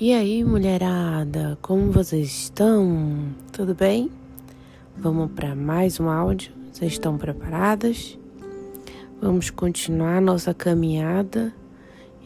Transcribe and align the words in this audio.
E 0.00 0.12
aí, 0.12 0.44
mulherada, 0.44 1.58
como 1.60 1.90
vocês 1.90 2.28
estão? 2.28 3.34
Tudo 3.50 3.74
bem? 3.74 4.08
Vamos 4.96 5.32
para 5.32 5.56
mais 5.56 5.98
um 5.98 6.08
áudio? 6.08 6.52
Vocês 6.70 6.92
estão 6.92 7.18
preparadas? 7.18 8.16
Vamos 9.20 9.50
continuar 9.50 10.22
nossa 10.22 10.54
caminhada 10.54 11.52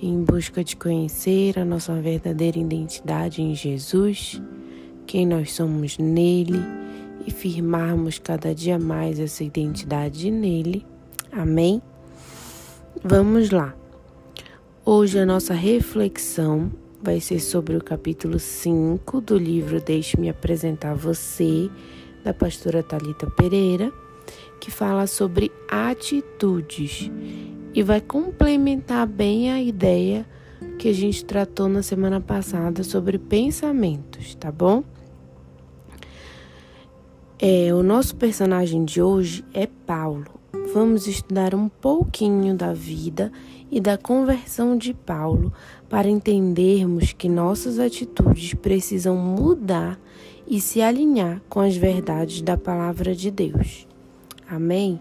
em 0.02 0.22
busca 0.22 0.62
de 0.62 0.76
conhecer 0.76 1.58
a 1.58 1.64
nossa 1.64 1.94
verdadeira 1.94 2.58
identidade 2.58 3.40
em 3.40 3.54
Jesus, 3.54 4.38
quem 5.06 5.26
nós 5.26 5.54
somos 5.54 5.96
nele 5.96 6.60
e 7.26 7.30
firmarmos 7.30 8.18
cada 8.18 8.54
dia 8.54 8.78
mais 8.78 9.18
essa 9.18 9.42
identidade 9.42 10.30
nele. 10.30 10.84
Amém? 11.32 11.80
Vamos 13.02 13.48
lá. 13.48 13.74
Hoje 14.84 15.18
a 15.18 15.24
nossa 15.24 15.54
reflexão 15.54 16.70
vai 17.02 17.20
ser 17.20 17.40
sobre 17.40 17.76
o 17.76 17.82
capítulo 17.82 18.38
5 18.38 19.20
do 19.20 19.36
livro 19.36 19.80
Deixe-me 19.80 20.28
apresentar 20.28 20.94
você, 20.94 21.68
da 22.22 22.32
pastora 22.32 22.80
Talita 22.80 23.28
Pereira, 23.28 23.92
que 24.60 24.70
fala 24.70 25.08
sobre 25.08 25.50
atitudes 25.68 27.10
e 27.74 27.82
vai 27.82 28.00
complementar 28.00 29.04
bem 29.06 29.50
a 29.50 29.60
ideia 29.60 30.24
que 30.78 30.88
a 30.88 30.92
gente 30.92 31.24
tratou 31.24 31.68
na 31.68 31.82
semana 31.82 32.20
passada 32.20 32.84
sobre 32.84 33.18
pensamentos, 33.18 34.36
tá 34.36 34.52
bom? 34.52 34.84
É, 37.36 37.74
o 37.74 37.82
nosso 37.82 38.14
personagem 38.14 38.84
de 38.84 39.02
hoje 39.02 39.44
é 39.52 39.66
Paulo. 39.66 40.40
Vamos 40.72 41.06
estudar 41.06 41.54
um 41.54 41.68
pouquinho 41.68 42.54
da 42.54 42.72
vida 42.72 43.30
e 43.70 43.78
da 43.78 43.98
conversão 43.98 44.74
de 44.74 44.94
Paulo 44.94 45.52
para 45.86 46.08
entendermos 46.08 47.12
que 47.12 47.28
nossas 47.28 47.78
atitudes 47.78 48.54
precisam 48.54 49.14
mudar 49.14 50.00
e 50.48 50.62
se 50.62 50.80
alinhar 50.80 51.42
com 51.46 51.60
as 51.60 51.76
verdades 51.76 52.40
da 52.40 52.56
palavra 52.56 53.14
de 53.14 53.30
Deus. 53.30 53.86
Amém? 54.48 54.98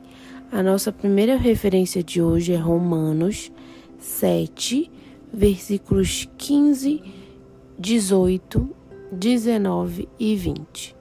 A 0.52 0.62
nossa 0.62 0.92
primeira 0.92 1.38
referência 1.38 2.04
de 2.04 2.22
hoje 2.22 2.52
é 2.52 2.58
Romanos 2.58 3.50
7, 3.98 4.92
versículos 5.32 6.28
15, 6.38 7.02
18, 7.80 8.70
19 9.10 10.10
e 10.20 10.36
20. 10.36 10.96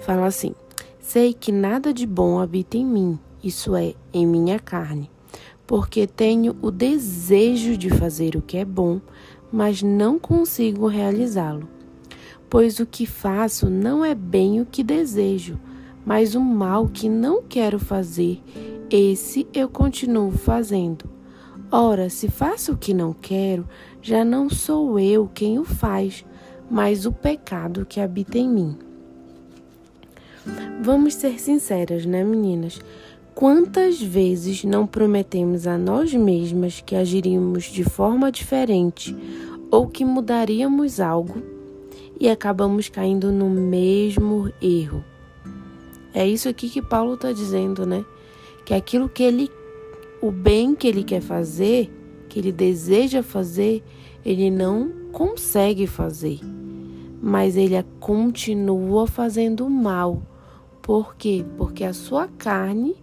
Fala 0.00 0.24
assim: 0.24 0.54
Sei 0.98 1.34
que 1.34 1.52
nada 1.52 1.92
de 1.92 2.06
bom 2.06 2.38
habita 2.38 2.78
em 2.78 2.86
mim, 2.86 3.18
isso 3.42 3.76
é, 3.76 3.94
em 4.14 4.26
minha 4.26 4.58
carne 4.58 5.10
porque 5.66 6.06
tenho 6.06 6.56
o 6.60 6.70
desejo 6.70 7.76
de 7.76 7.90
fazer 7.90 8.36
o 8.36 8.42
que 8.42 8.58
é 8.58 8.64
bom, 8.64 9.00
mas 9.50 9.82
não 9.82 10.18
consigo 10.18 10.86
realizá-lo. 10.86 11.68
Pois 12.50 12.78
o 12.78 12.86
que 12.86 13.06
faço 13.06 13.68
não 13.68 14.04
é 14.04 14.14
bem 14.14 14.60
o 14.60 14.66
que 14.66 14.82
desejo, 14.82 15.58
mas 16.04 16.34
o 16.34 16.40
mal 16.40 16.88
que 16.88 17.08
não 17.08 17.42
quero 17.42 17.78
fazer, 17.78 18.42
esse 18.90 19.46
eu 19.54 19.68
continuo 19.68 20.30
fazendo. 20.30 21.06
Ora, 21.70 22.10
se 22.10 22.28
faço 22.28 22.72
o 22.72 22.76
que 22.76 22.92
não 22.92 23.12
quero, 23.12 23.66
já 24.02 24.24
não 24.24 24.50
sou 24.50 25.00
eu 25.00 25.28
quem 25.32 25.58
o 25.58 25.64
faz, 25.64 26.24
mas 26.70 27.06
o 27.06 27.12
pecado 27.12 27.86
que 27.86 28.00
habita 28.00 28.38
em 28.38 28.48
mim. 28.48 28.78
Vamos 30.82 31.14
ser 31.14 31.40
sinceras, 31.40 32.04
né, 32.04 32.22
meninas? 32.22 32.78
Quantas 33.34 34.00
vezes 34.00 34.62
não 34.62 34.86
prometemos 34.86 35.66
a 35.66 35.76
nós 35.76 36.14
mesmas 36.14 36.80
que 36.80 36.94
agiríamos 36.94 37.64
de 37.64 37.82
forma 37.82 38.30
diferente 38.30 39.14
ou 39.72 39.88
que 39.88 40.04
mudaríamos 40.04 41.00
algo 41.00 41.42
e 42.20 42.28
acabamos 42.28 42.88
caindo 42.88 43.32
no 43.32 43.50
mesmo 43.50 44.52
erro? 44.62 45.04
É 46.14 46.24
isso 46.24 46.48
aqui 46.48 46.68
que 46.70 46.80
Paulo 46.80 47.14
está 47.14 47.32
dizendo, 47.32 47.84
né? 47.84 48.04
Que 48.64 48.72
aquilo 48.72 49.08
que 49.08 49.24
ele, 49.24 49.50
o 50.22 50.30
bem 50.30 50.72
que 50.76 50.86
ele 50.86 51.02
quer 51.02 51.20
fazer, 51.20 51.90
que 52.28 52.38
ele 52.38 52.52
deseja 52.52 53.20
fazer, 53.20 53.82
ele 54.24 54.48
não 54.48 54.92
consegue 55.10 55.88
fazer, 55.88 56.38
mas 57.20 57.56
ele 57.56 57.74
continua 57.98 59.08
fazendo 59.08 59.68
mal. 59.68 60.22
Por 60.80 61.16
quê? 61.16 61.44
Porque 61.56 61.82
a 61.82 61.92
sua 61.92 62.28
carne 62.28 62.94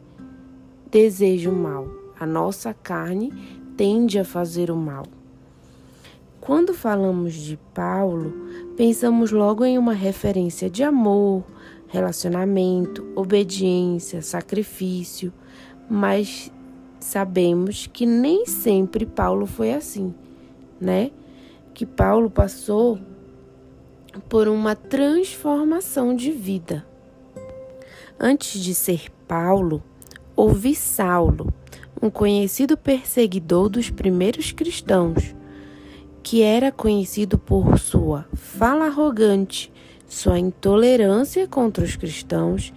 deseja 0.92 1.50
o 1.50 1.56
mal. 1.56 1.88
A 2.20 2.26
nossa 2.26 2.74
carne 2.74 3.32
tende 3.78 4.20
a 4.20 4.26
fazer 4.26 4.70
o 4.70 4.76
mal. 4.76 5.06
Quando 6.40 6.74
falamos 6.74 7.34
de 7.34 7.58
Paulo, 7.74 8.34
pensamos 8.76 9.32
logo 9.32 9.64
em 9.64 9.78
uma 9.78 9.94
referência 9.94 10.70
de 10.70 10.84
amor, 10.84 11.44
relacionamento, 11.88 13.08
obediência, 13.16 14.22
sacrifício, 14.22 15.32
mas 15.90 16.52
sabemos 17.00 17.88
que 17.88 18.06
nem 18.06 18.46
sempre 18.46 19.06
Paulo 19.06 19.46
foi 19.46 19.74
assim, 19.74 20.14
né? 20.80 21.12
Que 21.74 21.86
Paulo 21.86 22.30
passou 22.30 23.00
por 24.28 24.48
uma 24.48 24.76
transformação 24.76 26.16
de 26.16 26.32
vida. 26.32 26.86
Antes 28.20 28.60
de 28.62 28.74
ser 28.76 29.10
Paulo, 29.28 29.82
ouvi 30.36 30.76
Saulo, 30.76 31.52
um 32.02 32.10
conhecido 32.10 32.78
perseguidor 32.78 33.70
dos 33.70 33.90
primeiros 33.90 34.52
cristãos, 34.52 35.36
que 36.24 36.42
era 36.42 36.72
conhecido 36.72 37.38
por 37.38 37.78
sua 37.80 38.26
fala 38.34 38.86
arrogante, 38.86 39.72
sua 40.08 40.40
intolerância 40.40 41.48
contra 41.48 41.84
os 41.84 41.96
cristãos 41.96 42.74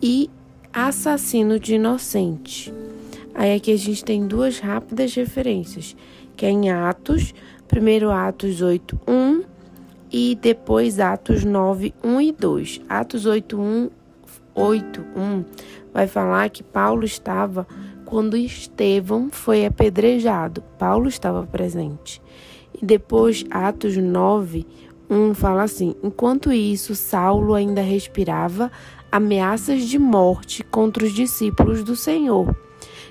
e 0.00 0.30
assassino 0.72 1.58
de 1.60 1.74
inocentes. 1.74 2.72
Aí 3.34 3.54
aqui 3.54 3.72
a 3.72 3.78
gente 3.78 4.04
tem 4.04 4.26
duas 4.26 4.58
rápidas 4.58 5.14
referências, 5.14 5.96
que 6.36 6.44
é 6.44 6.50
em 6.50 6.70
Atos, 6.70 7.34
primeiro 7.68 8.10
Atos 8.10 8.60
8, 8.60 9.00
1 9.06 9.42
e 10.10 10.34
depois 10.40 11.00
Atos 11.00 11.44
9, 11.44 11.94
1 12.04 12.20
e 12.20 12.32
2. 12.32 12.80
Atos 12.88 13.24
8, 13.24 13.58
1, 13.58 13.90
8, 14.54 15.00
1 15.16 15.44
vai 15.92 16.06
falar 16.06 16.50
que 16.50 16.62
Paulo 16.62 17.04
estava 17.04 17.66
quando 18.04 18.36
Estevão 18.36 19.30
foi 19.30 19.64
apedrejado. 19.64 20.62
Paulo 20.78 21.08
estava 21.08 21.46
presente. 21.46 22.20
E 22.80 22.84
depois, 22.84 23.44
Atos 23.50 23.96
9, 23.96 24.66
1 25.08 25.34
fala 25.34 25.62
assim: 25.62 25.94
Enquanto 26.02 26.52
isso, 26.52 26.94
Saulo 26.94 27.54
ainda 27.54 27.82
respirava 27.82 28.70
ameaças 29.10 29.82
de 29.82 29.98
morte 29.98 30.62
contra 30.64 31.04
os 31.04 31.12
discípulos 31.12 31.82
do 31.84 31.94
Senhor. 31.94 32.56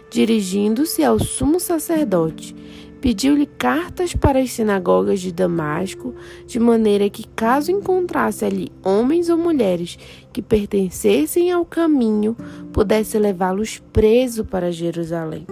Dirigindo-se 0.09 1.03
ao 1.03 1.19
sumo 1.19 1.59
sacerdote, 1.59 2.55
pediu-lhe 3.01 3.47
cartas 3.47 4.13
para 4.13 4.39
as 4.39 4.51
sinagogas 4.51 5.19
de 5.19 5.31
Damasco, 5.31 6.13
de 6.45 6.59
maneira 6.59 7.09
que, 7.09 7.27
caso 7.27 7.71
encontrasse 7.71 8.45
ali 8.45 8.71
homens 8.83 9.27
ou 9.27 9.37
mulheres 9.37 9.97
que 10.31 10.41
pertencessem 10.41 11.51
ao 11.51 11.65
caminho, 11.65 12.37
pudesse 12.71 13.17
levá-los 13.17 13.79
preso 13.91 14.45
para 14.45 14.71
Jerusalém. 14.71 15.47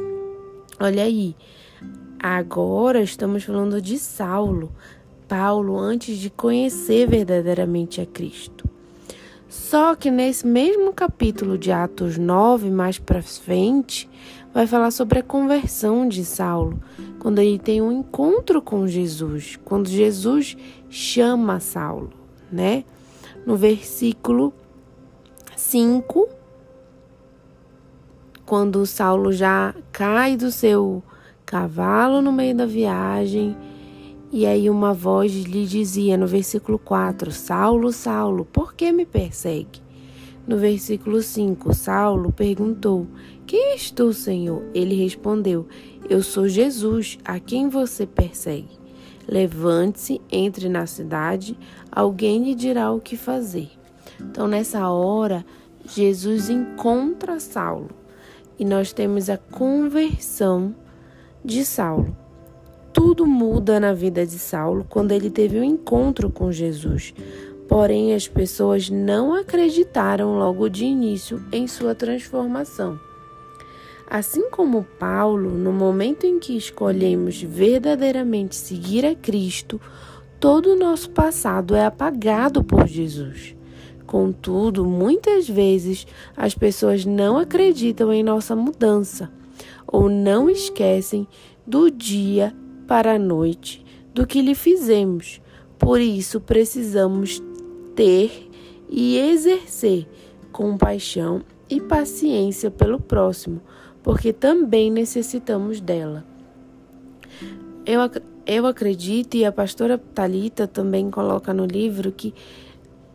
Olha 0.79 1.03
aí, 1.03 1.35
agora 2.19 3.01
estamos 3.01 3.43
falando 3.43 3.81
de 3.81 3.97
Saulo, 3.97 4.71
Paulo, 5.27 5.77
antes 5.77 6.17
de 6.17 6.29
conhecer 6.29 7.09
verdadeiramente 7.09 7.99
a 7.99 8.05
Cristo. 8.05 8.69
Só 9.49 9.95
que 9.95 10.11
nesse 10.11 10.45
mesmo 10.45 10.93
capítulo 10.93 11.57
de 11.57 11.71
Atos 11.71 12.19
9, 12.19 12.69
mais 12.69 12.99
para 12.99 13.23
frente, 13.23 14.07
vai 14.53 14.65
falar 14.65 14.91
sobre 14.91 15.19
a 15.19 15.23
conversão 15.23 16.07
de 16.07 16.25
Saulo, 16.25 16.79
quando 17.19 17.39
ele 17.39 17.59
tem 17.59 17.81
um 17.81 17.91
encontro 17.91 18.61
com 18.61 18.87
Jesus, 18.87 19.59
quando 19.63 19.87
Jesus 19.87 20.57
chama 20.89 21.59
Saulo, 21.59 22.11
né? 22.51 22.83
No 23.45 23.55
versículo 23.55 24.53
5, 25.55 26.27
quando 28.45 28.85
Saulo 28.85 29.31
já 29.31 29.75
cai 29.91 30.35
do 30.35 30.51
seu 30.51 31.03
cavalo 31.45 32.21
no 32.21 32.31
meio 32.31 32.55
da 32.55 32.65
viagem, 32.65 33.55
e 34.31 34.45
aí 34.45 34.69
uma 34.69 34.93
voz 34.93 35.31
lhe 35.33 35.65
dizia 35.65 36.17
no 36.17 36.27
versículo 36.27 36.77
4: 36.77 37.31
Saulo, 37.31 37.91
Saulo, 37.91 38.45
por 38.45 38.73
que 38.73 38.91
me 38.91 39.05
persegue? 39.05 39.88
No 40.49 40.57
versículo 40.57 41.21
5, 41.21 41.75
Saulo 41.75 42.31
perguntou: 42.31 43.05
Quem 43.45 43.73
és 43.73 43.91
tu, 43.91 44.11
Senhor? 44.11 44.63
Ele 44.73 44.95
respondeu: 44.95 45.67
Eu 46.09 46.23
sou 46.23 46.47
Jesus, 46.47 47.19
a 47.23 47.39
quem 47.39 47.69
você 47.69 48.07
persegue. 48.07 48.79
Levante-se, 49.27 50.19
entre 50.31 50.67
na 50.67 50.87
cidade, 50.87 51.55
alguém 51.91 52.43
lhe 52.43 52.55
dirá 52.55 52.91
o 52.91 52.99
que 52.99 53.15
fazer. 53.15 53.69
Então, 54.19 54.47
nessa 54.47 54.89
hora, 54.89 55.45
Jesus 55.85 56.49
encontra 56.49 57.39
Saulo 57.39 57.91
e 58.57 58.65
nós 58.65 58.91
temos 58.91 59.29
a 59.29 59.37
conversão 59.37 60.73
de 61.45 61.63
Saulo. 61.63 62.17
tudo 62.91 63.27
muda 63.27 63.79
na 63.79 63.93
vida 63.93 64.25
de 64.25 64.39
Saulo 64.39 64.83
quando 64.89 65.11
ele 65.11 65.29
teve 65.29 65.59
um 65.59 65.63
encontro 65.63 66.31
com 66.31 66.51
Jesus. 66.51 67.13
Porém, 67.69 68.15
as 68.15 68.27
pessoas 68.27 68.89
não 68.89 69.35
acreditaram 69.35 70.39
logo 70.39 70.67
de 70.67 70.85
início 70.85 71.39
em 71.51 71.67
sua 71.67 71.93
transformação. 71.93 72.99
Assim 74.09 74.49
como 74.49 74.87
Paulo, 74.97 75.51
no 75.51 75.71
momento 75.71 76.25
em 76.25 76.39
que 76.39 76.57
escolhemos 76.57 77.39
verdadeiramente 77.43 78.55
seguir 78.55 79.05
a 79.05 79.13
Cristo, 79.13 79.79
todo 80.39 80.73
o 80.73 80.75
nosso 80.75 81.11
passado 81.11 81.75
é 81.75 81.85
apagado 81.85 82.63
por 82.63 82.87
Jesus. 82.87 83.55
Contudo, 84.07 84.83
muitas 84.83 85.47
vezes 85.47 86.07
as 86.35 86.55
pessoas 86.55 87.05
não 87.05 87.37
acreditam 87.37 88.11
em 88.11 88.23
nossa 88.23 88.55
mudança 88.55 89.31
ou 89.85 90.09
não 90.09 90.49
esquecem 90.49 91.27
do 91.67 91.91
dia 91.91 92.51
para 92.87 93.13
a 93.13 93.19
noite 93.19 93.85
do 94.11 94.25
que 94.25 94.41
lhe 94.41 94.55
fizemos. 94.55 95.39
Por 95.77 96.01
isso, 96.01 96.41
precisamos 96.41 97.41
ter 97.99 98.49
e 98.89 99.17
exercer 99.17 100.07
compaixão 100.53 101.41
e 101.69 101.81
paciência 101.81 102.71
pelo 102.71 102.97
próximo, 102.97 103.59
porque 104.01 104.31
também 104.31 104.89
necessitamos 104.89 105.81
dela. 105.81 106.23
Eu, 107.85 107.99
eu 108.45 108.65
acredito, 108.65 109.35
e 109.35 109.43
a 109.43 109.51
pastora 109.51 109.97
Talita 109.97 110.65
também 110.65 111.11
coloca 111.11 111.53
no 111.53 111.65
livro, 111.65 112.09
que 112.09 112.33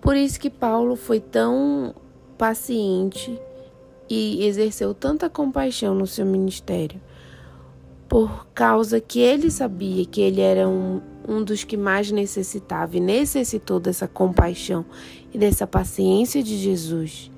por 0.03 0.17
isso 0.17 0.39
que 0.39 0.51
Paulo 0.51 0.97
foi 0.97 1.19
tão 1.19 1.95
paciente 2.37 3.41
e 4.07 4.45
exerceu 4.45 4.93
tanta 4.93 5.31
compaixão 5.31 5.95
no 5.95 6.07
seu 6.07 6.27
ministério, 6.27 7.01
por 8.07 8.47
causa 8.49 9.01
que 9.01 9.19
ele 9.19 9.51
sabia 9.51 10.05
que 10.05 10.21
ele 10.21 10.43
era 10.43 10.69
um, 10.69 11.01
um 11.27 11.43
dos 11.43 11.65
que 11.65 11.77
mais 11.77 12.11
necessitava 12.11 12.97
e 12.97 13.01
necessitou 13.01 13.81
dessa 13.81 14.07
compaixão 14.07 14.85
e 15.33 15.39
dessa 15.39 15.67
paciência 15.67 16.43
de 16.43 16.57
Jesus. 16.57 17.31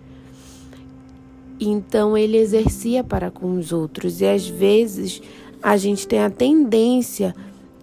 Então 1.59 2.17
ele 2.17 2.37
exercia 2.37 3.03
para 3.03 3.31
com 3.31 3.57
os 3.57 3.73
outros, 3.73 4.21
e 4.21 4.27
às 4.27 4.47
vezes 4.47 5.23
a 5.63 5.77
gente 5.77 6.07
tem 6.07 6.21
a 6.21 6.31
tendência 6.31 7.35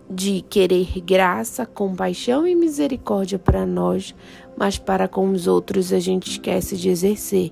de 0.10 0.42
querer 0.48 1.02
graça, 1.02 1.66
compaixão 1.66 2.46
e 2.46 2.54
misericórdia 2.54 3.40
para 3.40 3.66
nós, 3.66 4.14
mas 4.56 4.78
para 4.78 5.08
com 5.08 5.30
os 5.32 5.48
outros 5.48 5.92
a 5.92 6.00
gente 6.00 6.30
esquece 6.30 6.78
de 6.78 6.90
exercer. 6.90 7.52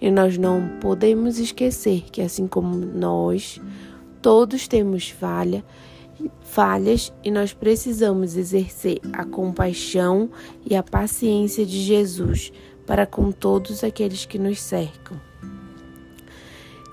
E 0.00 0.10
nós 0.10 0.36
não 0.36 0.68
podemos 0.80 1.38
esquecer 1.38 2.02
que, 2.10 2.20
assim 2.20 2.46
como 2.46 2.76
nós, 2.76 3.60
todos 4.20 4.68
temos 4.68 5.08
falha, 5.08 5.64
falhas 6.40 7.12
e 7.24 7.30
nós 7.30 7.52
precisamos 7.52 8.36
exercer 8.36 9.00
a 9.12 9.24
compaixão 9.24 10.30
e 10.68 10.74
a 10.74 10.82
paciência 10.82 11.64
de 11.64 11.80
Jesus 11.80 12.52
para 12.86 13.06
com 13.06 13.30
todos 13.30 13.84
aqueles 13.84 14.24
que 14.24 14.38
nos 14.38 14.60
cercam. 14.60 15.20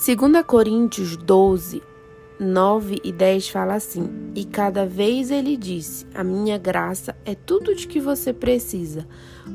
2 0.05 0.45
Coríntios 0.45 1.17
12, 1.17 1.81
9 2.39 3.01
e 3.03 3.11
10 3.11 3.49
fala 3.49 3.73
assim: 3.75 4.31
E 4.33 4.45
cada 4.45 4.85
vez 4.85 5.29
ele 5.29 5.57
disse: 5.57 6.07
A 6.13 6.23
minha 6.23 6.57
graça 6.57 7.13
é 7.25 7.35
tudo 7.35 7.75
de 7.75 7.85
que 7.85 7.99
você 7.99 8.31
precisa, 8.31 9.05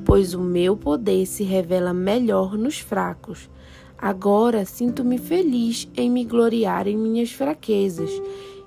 pois 0.04 0.34
o 0.34 0.40
meu 0.40 0.76
poder 0.76 1.24
se 1.24 1.44
revela 1.44 1.94
melhor 1.94 2.58
nos 2.58 2.78
fracos. 2.78 3.48
Agora 3.96 4.66
sinto-me 4.66 5.16
feliz 5.16 5.88
em 5.96 6.10
me 6.10 6.26
gloriar 6.26 6.86
em 6.86 6.96
minhas 6.96 7.32
fraquezas, 7.32 8.10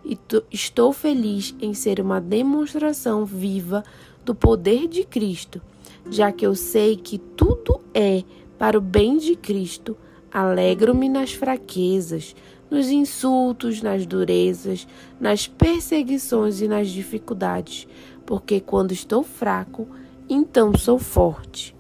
e 0.07 0.17
estou 0.51 0.93
feliz 0.93 1.53
em 1.59 1.73
ser 1.73 1.99
uma 1.99 2.21
demonstração 2.21 3.25
viva 3.25 3.83
do 4.23 4.33
poder 4.33 4.87
de 4.87 5.03
Cristo, 5.03 5.61
já 6.09 6.31
que 6.31 6.45
eu 6.45 6.55
sei 6.55 6.95
que 6.95 7.17
tudo 7.17 7.81
é 7.93 8.23
para 8.57 8.77
o 8.77 8.81
bem 8.81 9.17
de 9.17 9.35
Cristo. 9.35 9.97
Alegro-me 10.31 11.09
nas 11.09 11.33
fraquezas 11.33 12.35
nos 12.69 12.89
insultos, 12.89 13.81
nas 13.81 14.05
durezas, 14.05 14.87
nas 15.19 15.47
perseguições 15.47 16.61
e 16.61 16.67
nas 16.67 16.89
dificuldades, 16.89 17.87
porque 18.25 18.59
quando 18.59 18.91
estou 18.91 19.23
fraco, 19.23 19.87
então 20.29 20.77
sou 20.77 20.99
forte. 20.99 21.75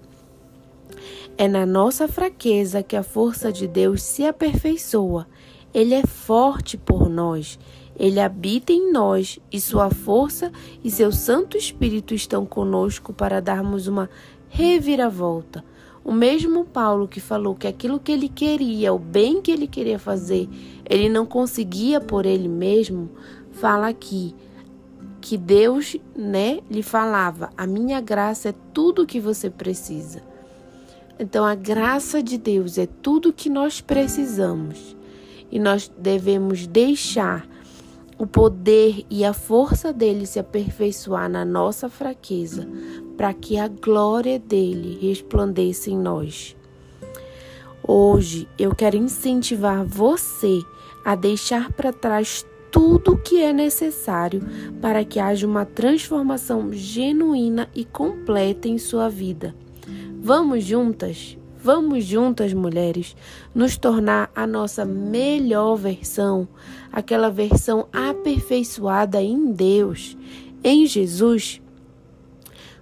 É 1.37 1.47
na 1.47 1.65
nossa 1.65 2.07
fraqueza 2.07 2.81
que 2.81 2.95
a 2.95 3.03
força 3.03 3.51
de 3.51 3.67
Deus 3.67 4.01
se 4.01 4.25
aperfeiçoa. 4.25 5.27
Ele 5.73 5.93
é 5.93 6.05
forte 6.05 6.77
por 6.77 7.07
nós. 7.09 7.59
Ele 7.97 8.19
habita 8.19 8.71
em 8.71 8.91
nós 8.91 9.39
e 9.51 9.59
sua 9.59 9.89
força 9.89 10.51
e 10.83 10.91
seu 10.91 11.11
Santo 11.11 11.57
Espírito 11.57 12.13
estão 12.13 12.45
conosco 12.45 13.11
para 13.11 13.41
darmos 13.41 13.87
uma 13.87 14.09
reviravolta 14.47 15.63
o 16.07 16.13
mesmo 16.13 16.63
Paulo 16.63 17.05
que 17.05 17.19
falou 17.19 17.53
que 17.53 17.67
aquilo 17.67 17.99
que 17.99 18.13
ele 18.13 18.29
queria, 18.29 18.93
o 18.93 18.97
bem 18.97 19.41
que 19.41 19.51
ele 19.51 19.67
queria 19.67 19.99
fazer, 19.99 20.47
ele 20.89 21.09
não 21.09 21.25
conseguia 21.25 21.99
por 21.99 22.25
ele 22.25 22.47
mesmo, 22.47 23.09
fala 23.51 23.89
aqui 23.89 24.33
que 25.19 25.37
Deus, 25.37 25.97
né, 26.15 26.61
lhe 26.71 26.81
falava: 26.81 27.49
"A 27.57 27.67
minha 27.67 27.99
graça 27.99 28.49
é 28.49 28.55
tudo 28.73 29.01
o 29.01 29.05
que 29.05 29.19
você 29.19 29.49
precisa". 29.49 30.23
Então 31.19 31.43
a 31.43 31.55
graça 31.55 32.23
de 32.23 32.37
Deus 32.37 32.77
é 32.77 32.85
tudo 32.85 33.27
o 33.29 33.33
que 33.33 33.49
nós 33.49 33.81
precisamos. 33.81 34.95
E 35.51 35.59
nós 35.59 35.91
devemos 35.97 36.65
deixar 36.65 37.45
o 38.17 38.25
poder 38.25 39.05
e 39.09 39.23
a 39.23 39.33
força 39.33 39.93
dele 39.93 40.25
se 40.25 40.39
aperfeiçoar 40.39 41.29
na 41.29 41.45
nossa 41.45 41.87
fraqueza, 41.87 42.67
para 43.15 43.33
que 43.33 43.57
a 43.57 43.67
glória 43.67 44.39
dele 44.39 44.97
resplandeça 45.01 45.89
em 45.89 45.97
nós. 45.97 46.55
Hoje 47.87 48.47
eu 48.57 48.75
quero 48.75 48.97
incentivar 48.97 49.85
você 49.85 50.61
a 51.05 51.15
deixar 51.15 51.71
para 51.71 51.93
trás 51.93 52.45
tudo 52.71 53.13
o 53.13 53.17
que 53.17 53.41
é 53.41 53.53
necessário 53.53 54.41
para 54.81 55.05
que 55.05 55.19
haja 55.19 55.47
uma 55.47 55.65
transformação 55.65 56.73
genuína 56.73 57.69
e 57.73 57.85
completa 57.85 58.67
em 58.67 58.77
sua 58.77 59.07
vida. 59.07 59.55
Vamos 60.19 60.65
juntas? 60.65 61.37
Vamos 61.61 62.05
juntas, 62.05 62.53
mulheres, 62.53 63.15
nos 63.53 63.77
tornar 63.77 64.29
a 64.35 64.45
nossa 64.45 64.85
melhor 64.85 65.75
versão, 65.75 66.47
aquela 66.91 67.31
versão 67.31 67.87
aperfeiçoada 67.91 69.21
em 69.21 69.51
Deus, 69.51 70.15
em 70.63 70.85
Jesus. 70.85 71.59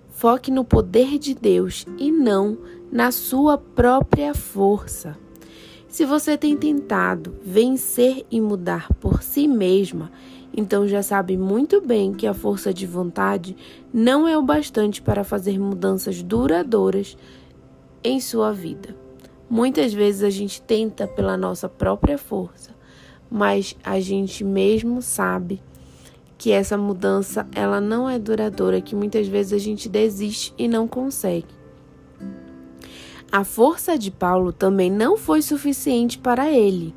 Foque 0.09 0.51
no 0.51 0.65
poder 0.65 1.17
de 1.17 1.33
Deus 1.33 1.85
e 1.97 2.11
não 2.11 2.57
na 2.91 3.11
sua 3.11 3.57
própria 3.57 4.33
força. 4.33 5.17
Se 5.87 6.05
você 6.05 6.37
tem 6.37 6.57
tentado 6.57 7.33
vencer 7.41 8.25
e 8.29 8.41
mudar 8.41 8.91
por 8.95 9.23
si 9.23 9.47
mesma, 9.47 10.11
então 10.53 10.85
já 10.85 11.01
sabe 11.01 11.37
muito 11.37 11.79
bem 11.79 12.13
que 12.13 12.27
a 12.27 12.33
força 12.33 12.73
de 12.73 12.85
vontade 12.85 13.55
não 13.93 14.27
é 14.27 14.37
o 14.37 14.41
bastante 14.41 15.01
para 15.01 15.23
fazer 15.23 15.57
mudanças 15.57 16.21
duradouras 16.21 17.17
em 18.05 18.19
sua 18.19 18.53
vida. 18.53 18.95
Muitas 19.49 19.91
vezes 19.91 20.23
a 20.23 20.29
gente 20.29 20.61
tenta 20.61 21.07
pela 21.07 21.35
nossa 21.35 21.67
própria 21.67 22.19
força, 22.19 22.69
mas 23.29 23.75
a 23.83 23.99
gente 23.99 24.43
mesmo 24.43 25.01
sabe 25.01 25.61
que 26.37 26.51
essa 26.51 26.77
mudança 26.77 27.47
ela 27.53 27.81
não 27.81 28.07
é 28.07 28.19
duradoura, 28.19 28.79
que 28.79 28.95
muitas 28.95 29.27
vezes 29.27 29.53
a 29.53 29.57
gente 29.57 29.89
desiste 29.89 30.53
e 30.55 30.67
não 30.67 30.87
consegue. 30.87 31.53
A 33.31 33.43
força 33.43 33.97
de 33.97 34.11
Paulo 34.11 34.53
também 34.53 34.91
não 34.91 35.17
foi 35.17 35.41
suficiente 35.41 36.19
para 36.19 36.51
ele. 36.51 36.93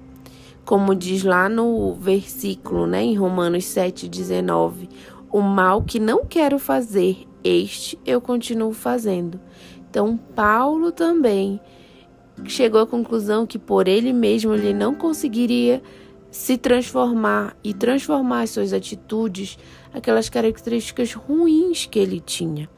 Como 0.63 0.95
diz 0.95 1.25
lá 1.25 1.49
no 1.49 1.95
versículo, 1.95 2.87
né, 2.87 3.03
em 3.03 3.15
Romanos 3.15 3.65
7:19, 3.65 4.91
o 5.33 5.41
mal 5.41 5.83
que 5.83 5.99
não 5.99 6.27
quero 6.27 6.59
fazer, 6.59 7.27
este 7.43 7.99
eu 8.05 8.21
continuo 8.21 8.73
fazendo. 8.73 9.41
Então, 9.99 10.17
Paulo 10.17 10.93
também 10.93 11.61
chegou 12.45 12.81
à 12.81 12.87
conclusão 12.87 13.45
que 13.45 13.59
por 13.59 13.89
ele 13.89 14.13
mesmo 14.13 14.55
ele 14.55 14.73
não 14.73 14.95
conseguiria 14.95 15.83
se 16.31 16.57
transformar 16.57 17.57
e 17.65 17.75
transformar 17.75 18.43
as 18.43 18.51
suas 18.51 18.73
atitudes, 18.73 19.59
aquelas 19.93 20.29
características 20.29 21.15
ruins 21.15 21.85
que 21.87 21.99
ele 21.99 22.21
tinha. 22.21 22.71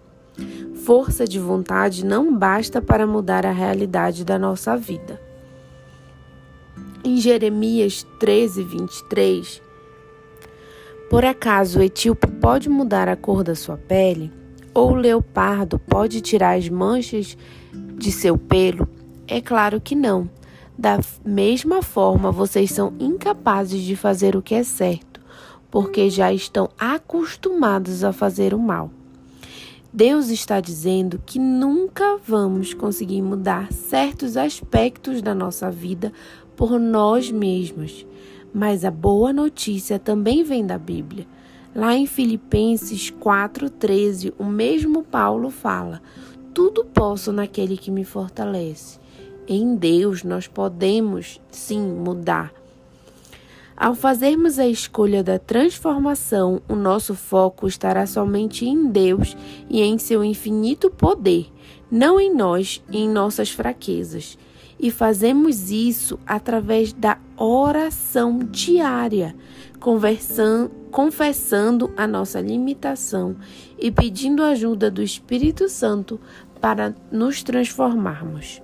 Força 0.77 1.27
de 1.27 1.39
vontade 1.39 2.07
não 2.07 2.35
basta 2.35 2.81
para 2.81 3.07
mudar 3.07 3.45
a 3.45 3.53
realidade 3.53 4.25
da 4.25 4.39
nossa 4.39 4.75
vida. 4.75 5.21
Em 7.05 7.19
Jeremias 7.19 8.07
13, 8.19 8.63
23, 8.63 9.63
por 11.11 11.23
acaso 11.27 11.81
o 11.81 11.83
etíope 11.83 12.29
pode 12.41 12.71
mudar 12.71 13.11
a 13.11 13.17
cor 13.17 13.45
da 13.45 13.55
sua 13.55 13.77
pele? 13.77 14.40
Ou 14.73 14.93
o 14.93 14.95
leopardo 14.95 15.79
pode 15.79 16.21
tirar 16.21 16.57
as 16.57 16.69
manchas 16.69 17.37
de 17.97 18.13
seu 18.13 18.39
pelo? 18.39 18.89
É 19.27 19.41
claro 19.41 19.81
que 19.81 19.95
não. 19.95 20.29
Da 20.79 20.99
mesma 21.25 21.83
forma, 21.83 22.33
vocês 22.33 22.71
são 22.71 22.95
incapazes 22.99 23.83
de 23.83 23.95
fazer 23.95 24.35
o 24.35 24.43
que 24.43 24.55
é 24.55 24.63
certo, 24.63 25.21
porque 25.71 26.09
já 26.09 26.33
estão 26.33 26.71
acostumados 26.79 28.03
a 28.03 28.13
fazer 28.13 28.55
o 28.55 28.59
mal. 28.59 28.91
Deus 29.93 30.29
está 30.29 30.61
dizendo 30.61 31.21
que 31.27 31.39
nunca 31.39 32.17
vamos 32.25 32.73
conseguir 32.73 33.23
mudar 33.23 33.73
certos 33.73 34.37
aspectos 34.37 35.21
da 35.21 35.35
nossa 35.35 35.69
vida 35.69 36.13
por 36.55 36.79
nós 36.79 37.31
mesmos. 37.31 38.07
Mas 38.55 38.85
a 38.85 38.91
boa 38.91 39.33
notícia 39.33 39.99
também 39.99 40.45
vem 40.45 40.65
da 40.65 40.79
Bíblia. 40.79 41.27
Lá 41.75 41.95
em 41.95 42.05
Filipenses 42.05 43.13
4,13, 43.13 44.35
o 44.39 44.45
mesmo 44.45 45.05
Paulo 45.05 45.51
fala: 45.51 46.03
Tudo 46.53 46.85
posso 46.85 47.33
naquele 47.33 47.77
que 47.77 47.91
me 47.91 48.05
fortalece. 48.05 48.99
Em 49.47 49.77
Deus 49.77 50.25
nós 50.25 50.49
podemos 50.49 51.41
sim 51.51 51.81
mudar. 51.81 52.53
Ao 53.77 53.95
fazermos 53.95 54.59
a 54.59 54.67
escolha 54.67 55.23
da 55.23 55.39
transformação, 55.39 56.61
o 56.69 56.75
nosso 56.75 57.15
foco 57.15 57.67
estará 57.67 58.07
somente 58.07 58.67
em 58.67 58.89
Deus 58.89 59.37
e 59.71 59.81
em 59.81 59.97
seu 59.97 60.23
infinito 60.23 60.91
poder, 60.91 61.47
não 61.91 62.21
em 62.21 62.35
nós 62.35 62.83
e 62.91 62.99
em 62.99 63.09
nossas 63.09 63.51
fraquezas. 63.51 64.37
E 64.79 64.91
fazemos 64.91 65.71
isso 65.71 66.19
através 66.27 66.93
da 66.93 67.19
oração 67.39 68.41
diária, 68.41 69.35
confessando 69.81 71.91
a 71.97 72.07
nossa 72.07 72.41
limitação 72.41 73.37
e 73.79 73.91
pedindo 73.91 74.43
ajuda 74.43 74.91
do 74.91 75.03
Espírito 75.03 75.69
Santo 75.69 76.21
para 76.61 76.95
nos 77.11 77.43
transformarmos. 77.43 78.61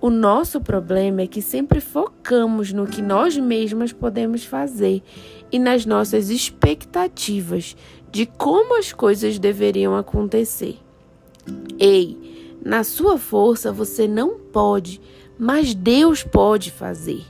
O 0.00 0.08
nosso 0.08 0.60
problema 0.60 1.22
é 1.22 1.26
que 1.26 1.42
sempre 1.42 1.80
focamos 1.80 2.72
no 2.72 2.86
que 2.86 3.02
nós 3.02 3.36
mesmas 3.36 3.92
podemos 3.92 4.44
fazer 4.44 5.02
e 5.50 5.58
nas 5.58 5.84
nossas 5.84 6.30
expectativas 6.30 7.76
de 8.12 8.26
como 8.26 8.78
as 8.78 8.92
coisas 8.92 9.38
deveriam 9.38 9.96
acontecer. 9.96 10.78
Ei, 11.78 12.54
na 12.64 12.84
sua 12.84 13.18
força 13.18 13.72
você 13.72 14.06
não 14.06 14.38
pode 14.38 15.00
mas 15.38 15.74
Deus 15.74 16.22
pode 16.22 16.70
fazer. 16.70 17.24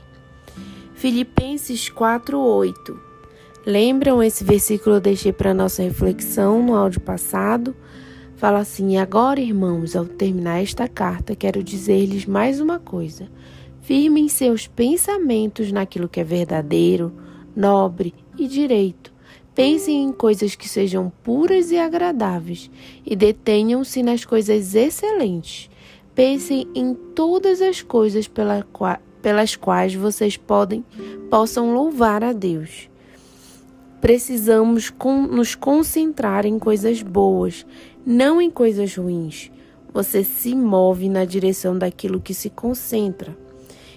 Filipenses 0.93 1.89
4:8. 1.89 3.06
Lembram 3.67 4.23
esse 4.23 4.45
versículo 4.45 4.95
eu 4.95 5.01
deixei 5.01 5.33
para 5.33 5.53
nossa 5.53 5.83
reflexão 5.83 6.63
no 6.63 6.73
áudio 6.73 7.01
passado? 7.01 7.75
Fala 8.37 8.59
assim: 8.59 8.95
"Agora, 8.95 9.41
irmãos, 9.41 9.93
ao 9.93 10.05
terminar 10.05 10.63
esta 10.63 10.87
carta, 10.87 11.35
quero 11.35 11.61
dizer-lhes 11.61 12.25
mais 12.25 12.61
uma 12.61 12.79
coisa. 12.79 13.27
Firmem 13.81 14.29
seus 14.29 14.67
pensamentos 14.67 15.69
naquilo 15.69 16.07
que 16.07 16.21
é 16.21 16.23
verdadeiro, 16.23 17.11
nobre 17.53 18.13
e 18.37 18.47
direito. 18.47 19.13
Pensem 19.53 20.01
em 20.01 20.13
coisas 20.13 20.55
que 20.55 20.69
sejam 20.69 21.11
puras 21.21 21.69
e 21.69 21.77
agradáveis 21.77 22.71
e 23.05 23.17
detenham-se 23.17 24.01
nas 24.01 24.23
coisas 24.23 24.75
excelentes." 24.75 25.69
Pensem 26.15 26.65
em 26.73 26.93
todas 26.93 27.61
as 27.61 27.81
coisas 27.81 28.29
pela 28.29 28.65
qua, 28.71 29.01
pelas 29.21 29.57
quais 29.57 29.93
vocês 29.93 30.37
podem 30.37 30.85
possam 31.29 31.73
louvar 31.73 32.23
a 32.23 32.31
Deus. 32.31 32.89
Precisamos 33.99 34.93
nos 35.29 35.55
concentrar 35.55 36.45
em 36.45 36.59
coisas 36.59 37.01
boas, 37.01 37.65
não 38.05 38.39
em 38.39 38.49
coisas 38.49 38.95
ruins. 38.95 39.51
Você 39.91 40.23
se 40.23 40.53
move 40.55 41.09
na 41.09 41.25
direção 41.25 41.77
daquilo 41.77 42.21
que 42.21 42.33
se 42.33 42.49
concentra. 42.49 43.35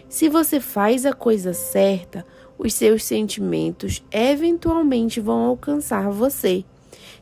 Se 0.09 0.29
você 0.29 0.59
faz 0.59 1.05
a 1.05 1.13
coisa 1.13 1.53
certa, 1.53 2.25
os 2.59 2.75
seus 2.75 3.05
sentimentos 3.05 4.03
eventualmente 4.11 5.21
vão 5.21 5.45
alcançar 5.45 6.11
você. 6.11 6.65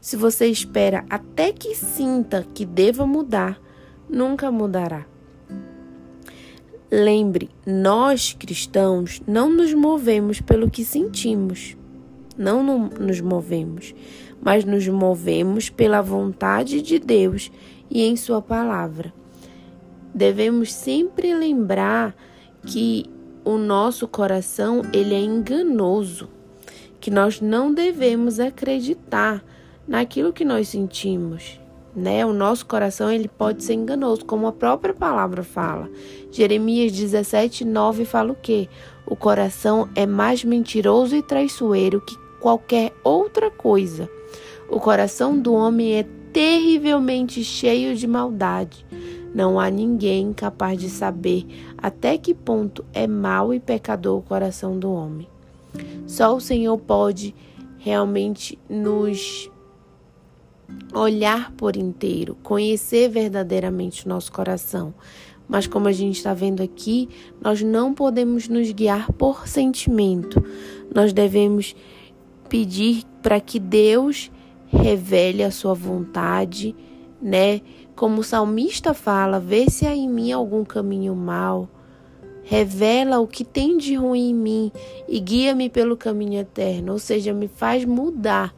Se 0.01 0.17
você 0.17 0.47
espera 0.47 1.05
até 1.11 1.53
que 1.53 1.75
sinta 1.75 2.47
que 2.55 2.65
deva 2.65 3.07
mudar, 3.07 3.61
nunca 4.09 4.51
mudará. 4.51 5.05
Lembre, 6.91 7.51
nós 7.67 8.33
cristãos 8.33 9.21
não 9.27 9.51
nos 9.51 9.75
movemos 9.75 10.41
pelo 10.41 10.71
que 10.71 10.85
sentimos, 10.85 11.77
não 12.39 12.89
nos 12.89 13.21
movemos, 13.21 13.95
mas 14.41 14.65
nos 14.65 14.87
movemos 14.87 15.69
pela 15.69 16.01
vontade 16.01 16.81
de 16.81 16.99
Deus 16.99 17.51
e 17.91 18.05
em 18.05 18.17
Sua 18.17 18.41
palavra. 18.41 19.13
Devemos 20.15 20.73
sempre 20.73 21.35
lembrar 21.35 22.15
que 22.65 23.05
o 23.45 23.59
nosso 23.59 24.07
coração 24.07 24.83
ele 24.93 25.15
é 25.15 25.21
enganoso, 25.21 26.29
que 27.01 27.11
nós 27.11 27.41
não 27.41 27.73
devemos 27.73 28.39
acreditar 28.39 29.45
naquilo 29.87 30.33
que 30.33 30.45
nós 30.45 30.69
sentimos, 30.69 31.61
né? 31.95 32.25
O 32.27 32.33
nosso 32.33 32.67
coração 32.67 33.11
ele 33.11 33.29
pode 33.29 33.65
ser 33.65 33.75
enganoso, 33.75 34.25
como 34.25 34.47
a 34.47 34.53
própria 34.53 34.93
palavra 34.93 35.43
fala. 35.43 35.89
Jeremias 36.31 36.93
17, 36.93 37.65
9 37.65 38.05
fala 38.05 38.33
o 38.33 38.37
quê? 38.37 38.69
O 39.07 39.17
coração 39.17 39.89
é 39.95 40.05
mais 40.05 40.45
mentiroso 40.45 41.17
e 41.17 41.23
traiçoeiro 41.23 42.01
que 42.01 42.28
qualquer 42.41 42.93
outra 43.03 43.51
coisa. 43.51 44.09
O 44.69 44.79
coração 44.79 45.39
do 45.39 45.55
homem 45.55 45.95
é 45.95 46.07
terrivelmente 46.33 47.43
cheio 47.43 47.97
de 47.97 48.07
maldade. 48.07 48.85
Não 49.35 49.59
há 49.59 49.71
ninguém 49.71 50.33
capaz 50.33 50.79
de 50.79 50.89
saber 50.89 51.47
até 51.77 52.17
que 52.19 52.35
ponto 52.35 52.85
é 52.93 53.07
mau 53.07 53.53
e 53.53 53.61
pecador 53.61 54.19
o 54.19 54.23
coração 54.23 54.79
do 54.79 54.91
homem. 54.93 55.29
Só 56.07 56.35
o 56.35 56.41
Senhor 56.41 56.77
pode 56.79 57.35
realmente 57.79 58.59
nos 58.69 59.51
olhar 60.93 61.53
por 61.53 61.77
inteiro, 61.77 62.37
conhecer 62.43 63.09
verdadeiramente 63.09 64.07
o 64.07 64.09
nosso 64.09 64.33
coração. 64.33 64.93
Mas 65.49 65.67
como 65.67 65.89
a 65.89 65.93
gente 65.93 66.17
está 66.17 66.35
vendo 66.35 66.63
aqui, 66.63 67.09
nós 67.41 67.63
não 67.63 67.95
podemos 67.95 68.49
nos 68.49 68.71
guiar 68.71 69.11
por 69.13 69.49
sentimento. 69.49 70.45
Nós 70.95 71.13
devemos 71.13 71.75
pedir 72.49 73.05
para 73.23 73.41
que 73.41 73.59
Deus 73.59 74.31
revele 74.67 75.43
a 75.43 75.51
sua 75.51 75.75
vontade, 75.75 76.75
né? 77.21 77.61
Como 77.95 78.21
o 78.21 78.25
salmista 78.25 78.95
fala, 78.95 79.41
vê 79.41 79.69
se 79.69 79.87
há 79.87 79.95
em 79.95 80.09
mim 80.09 80.33
algum 80.33 80.65
caminho 80.65 81.15
mau. 81.15 81.69
Revela 82.45 83.19
o 83.19 83.27
que 83.27 83.45
tem 83.45 83.77
de 83.77 83.95
ruim 83.95 84.31
em 84.31 84.35
mim 84.35 84.73
e 85.07 85.21
guia-me 85.21 85.69
pelo 85.69 85.97
caminho 85.97 86.41
eterno, 86.41 86.93
ou 86.93 86.99
seja, 86.99 87.33
me 87.33 87.49
faz 87.49 87.85
mudar 87.85 88.55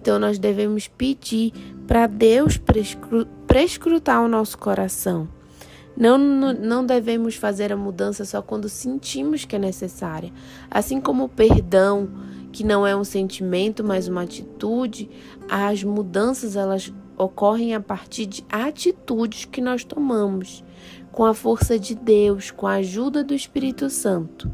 então 0.00 0.18
nós 0.18 0.38
devemos 0.38 0.88
pedir 0.88 1.52
para 1.86 2.06
Deus 2.06 2.58
prescrutar 3.46 4.22
o 4.22 4.28
nosso 4.28 4.56
coração. 4.56 5.28
Não, 5.96 6.16
não 6.16 6.86
devemos 6.86 7.34
fazer 7.34 7.70
a 7.72 7.76
mudança 7.76 8.24
só 8.24 8.40
quando 8.40 8.68
sentimos 8.68 9.44
que 9.44 9.56
é 9.56 9.58
necessária. 9.58 10.32
Assim 10.70 11.00
como 11.00 11.24
o 11.24 11.28
perdão, 11.28 12.08
que 12.52 12.64
não 12.64 12.86
é 12.86 12.94
um 12.96 13.04
sentimento, 13.04 13.84
mas 13.84 14.08
uma 14.08 14.22
atitude, 14.22 15.08
as 15.48 15.84
mudanças 15.84 16.56
elas 16.56 16.92
ocorrem 17.16 17.74
a 17.74 17.80
partir 17.80 18.26
de 18.26 18.44
atitudes 18.50 19.44
que 19.44 19.60
nós 19.60 19.84
tomamos, 19.84 20.64
com 21.12 21.24
a 21.24 21.34
força 21.34 21.78
de 21.78 21.94
Deus, 21.94 22.50
com 22.50 22.66
a 22.66 22.74
ajuda 22.74 23.22
do 23.22 23.34
Espírito 23.34 23.90
Santo 23.90 24.50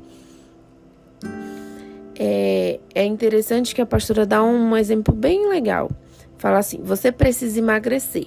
é, 2.18 2.80
é 2.94 3.04
interessante 3.04 3.74
que 3.74 3.80
a 3.80 3.86
pastora 3.86 4.24
dá 4.24 4.42
um 4.42 4.76
exemplo 4.76 5.14
bem 5.14 5.48
legal. 5.48 5.90
Fala 6.38 6.58
assim: 6.58 6.80
você 6.82 7.12
precisa 7.12 7.58
emagrecer, 7.58 8.26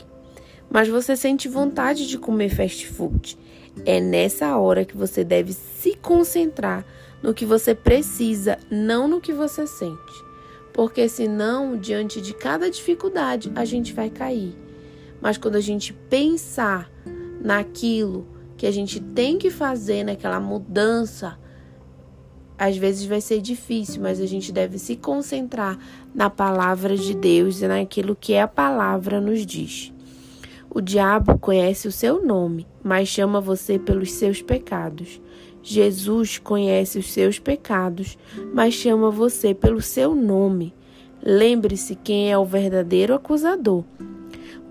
mas 0.69 0.87
você 0.87 1.15
sente 1.15 1.47
vontade 1.47 2.07
de 2.07 2.17
comer 2.17 2.49
fast 2.49 2.87
food. 2.87 3.37
É 3.85 3.99
nessa 3.99 4.57
hora 4.57 4.83
que 4.83 4.95
você 4.95 5.23
deve 5.23 5.53
se 5.53 5.95
concentrar 5.95 6.85
no 7.21 7.33
que 7.33 7.45
você 7.45 7.75
precisa, 7.75 8.57
não 8.69 9.07
no 9.07 9.21
que 9.21 9.33
você 9.33 9.67
sente. 9.67 10.25
Porque 10.73 11.09
senão, 11.09 11.77
diante 11.77 12.21
de 12.21 12.33
cada 12.33 12.69
dificuldade, 12.69 13.51
a 13.55 13.65
gente 13.65 13.93
vai 13.93 14.09
cair. 14.09 14.55
Mas 15.21 15.37
quando 15.37 15.55
a 15.55 15.61
gente 15.61 15.93
pensar 15.93 16.89
naquilo 17.41 18.27
que 18.55 18.65
a 18.65 18.71
gente 18.71 18.99
tem 18.99 19.37
que 19.37 19.49
fazer, 19.49 20.03
naquela 20.03 20.39
mudança, 20.39 21.37
às 22.57 22.75
vezes 22.75 23.05
vai 23.05 23.21
ser 23.21 23.41
difícil, 23.41 24.01
mas 24.01 24.19
a 24.19 24.25
gente 24.25 24.51
deve 24.51 24.77
se 24.77 24.97
concentrar 24.97 25.77
na 26.13 26.29
palavra 26.29 26.97
de 26.97 27.13
Deus 27.15 27.61
e 27.61 27.67
naquilo 27.67 28.15
que 28.15 28.35
a 28.35 28.47
palavra 28.47 29.21
nos 29.21 29.45
diz. 29.45 29.93
O 30.69 30.81
diabo 30.81 31.39
conhece 31.39 31.87
o 31.87 31.91
seu 31.91 32.23
nome, 32.23 32.67
mas 32.83 33.07
chama 33.07 33.39
você 33.41 33.79
pelos 33.79 34.11
seus 34.11 34.41
pecados. 34.41 35.21
Jesus 35.61 36.37
conhece 36.37 36.97
os 36.97 37.11
seus 37.11 37.39
pecados, 37.39 38.17
mas 38.53 38.73
chama 38.73 39.11
você 39.11 39.53
pelo 39.53 39.81
seu 39.81 40.15
nome. 40.15 40.73
Lembre-se 41.21 41.95
quem 41.95 42.31
é 42.31 42.37
o 42.37 42.45
verdadeiro 42.45 43.13
acusador. 43.13 43.83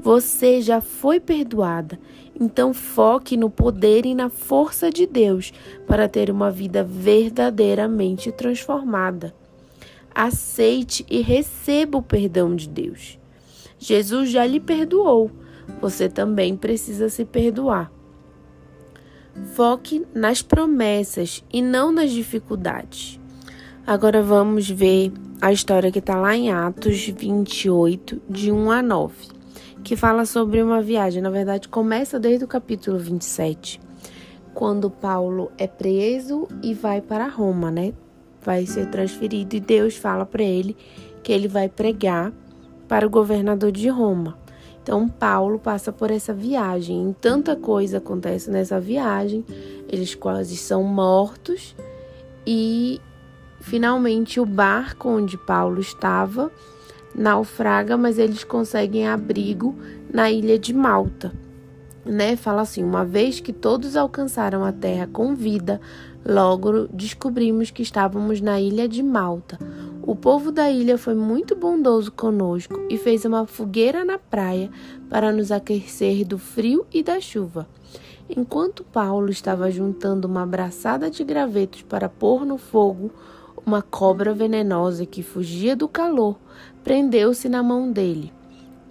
Você 0.00 0.61
já 0.61 0.80
foi 0.80 1.21
perdoada 1.21 1.99
então 2.40 2.73
foque 2.73 3.37
no 3.37 3.50
poder 3.50 4.07
e 4.07 4.14
na 4.14 4.30
força 4.30 4.90
de 4.90 5.07
Deus 5.07 5.52
para 5.87 6.09
ter 6.09 6.30
uma 6.30 6.50
vida 6.50 6.85
verdadeiramente 6.85 8.30
transformada. 8.30 9.35
aceite 10.14 11.07
e 11.09 11.21
receba 11.21 11.99
o 11.99 12.02
perdão 12.02 12.57
de 12.57 12.68
Deus. 12.68 13.18
Jesus 13.78 14.30
já 14.30 14.45
lhe 14.45 14.59
perdoou, 14.59 15.30
você 15.80 16.09
também 16.09 16.57
precisa 16.57 17.09
se 17.09 17.25
perdoar. 17.25 17.92
Foque 19.54 20.07
nas 20.14 20.42
promessas 20.42 21.45
e 21.52 21.61
não 21.61 21.90
nas 21.90 22.11
dificuldades. 22.11 23.18
Agora 23.87 24.23
vamos 24.23 24.68
ver 24.68 25.12
a 25.40 25.52
história 25.52 25.90
que 25.90 25.99
está 25.99 26.16
lá 26.16 26.37
em 26.37 26.52
Atos 26.52 27.09
28, 27.09 28.21
de 28.28 28.52
1 28.52 28.71
a 28.71 28.83
9, 28.83 29.14
que 29.83 29.97
fala 29.97 30.26
sobre 30.26 30.62
uma 30.62 30.83
viagem. 30.83 31.23
Na 31.23 31.30
verdade, 31.30 31.68
começa 31.68 32.21
desde 32.21 32.45
o 32.45 32.49
capítulo 32.49 32.99
27, 32.99 33.80
quando 34.52 34.90
Paulo 34.90 35.50
é 35.57 35.66
preso 35.66 36.47
e 36.62 36.75
vai 36.75 37.00
para 37.00 37.28
Roma, 37.28 37.71
né? 37.71 37.95
Vai 38.42 38.66
ser 38.66 38.90
transferido 38.90 39.57
e 39.57 39.61
Deus 39.61 39.97
fala 39.97 40.26
para 40.26 40.42
ele 40.42 40.76
que 41.23 41.33
ele 41.33 41.49
vai 41.49 41.68
pregar 41.68 42.33
para 42.87 43.07
o 43.07 43.11
governador 43.11 43.71
de 43.71 43.88
Roma. 43.88 44.37
Então, 44.88 45.07
Paulo 45.07 45.59
passa 45.59 45.92
por 45.92 46.11
essa 46.11 46.33
viagem. 46.33 47.11
E 47.11 47.12
tanta 47.12 47.54
coisa 47.54 47.99
acontece 47.99 48.50
nessa 48.50 48.80
viagem. 48.80 49.45
Eles 49.87 50.14
quase 50.14 50.57
são 50.57 50.83
mortos. 50.83 51.76
E 52.47 52.99
finalmente 53.61 54.40
o 54.40 54.47
barco 54.47 55.11
onde 55.11 55.37
Paulo 55.37 55.78
estava 55.78 56.50
naufraga, 57.14 57.99
mas 57.99 58.18
eles 58.18 58.45
conseguem 58.45 59.07
abrigo 59.07 59.76
na 60.11 60.30
ilha 60.30 60.59
de 60.59 60.73
Malta. 60.73 61.35
Né? 62.02 62.35
Fala 62.35 62.62
assim: 62.62 62.83
uma 62.83 63.04
vez 63.04 63.40
que 63.40 63.52
todos 63.52 63.95
alcançaram 63.95 64.64
a 64.64 64.73
terra 64.73 65.07
com 65.07 65.35
vida, 65.35 65.83
logo 66.25 66.88
descobrimos 66.88 67.71
que 67.71 67.83
estávamos 67.83 68.40
na 68.40 68.59
ilha 68.59 68.88
de 68.88 69.02
Malta 69.02 69.59
o 70.09 70.17
povo 70.17 70.50
da 70.50 70.71
ilha 70.71 70.97
foi 70.97 71.15
muito 71.15 71.55
bondoso 71.55 72.11
conosco 72.11 72.81
e 72.88 72.97
fez 72.97 73.27
uma 73.27 73.47
fogueira 73.47 74.07
na 74.07 74.19
praia 74.19 74.71
para 75.11 75.31
nos 75.31 75.53
aquecer 75.53 76.25
do 76.25 76.38
frio 76.38 76.87
e 76.91 77.03
da 77.03 77.21
chuva. 77.21 77.69
Enquanto 78.27 78.83
Paulo 78.85 79.29
estava 79.29 79.71
juntando 79.71 80.27
uma 80.27 80.47
braçada 80.47 81.11
de 81.11 81.23
gravetos 81.23 81.83
para 81.83 82.09
pôr 82.09 82.47
no 82.47 82.57
fogo, 82.57 83.11
uma 83.67 83.83
cobra 83.83 84.33
venenosa 84.33 85.05
que 85.05 85.23
fugia 85.23 85.77
do 85.77 85.87
calor 85.87 86.38
prendeu-se 86.83 87.47
na 87.47 87.62
mão 87.62 87.93
dele. 87.93 88.33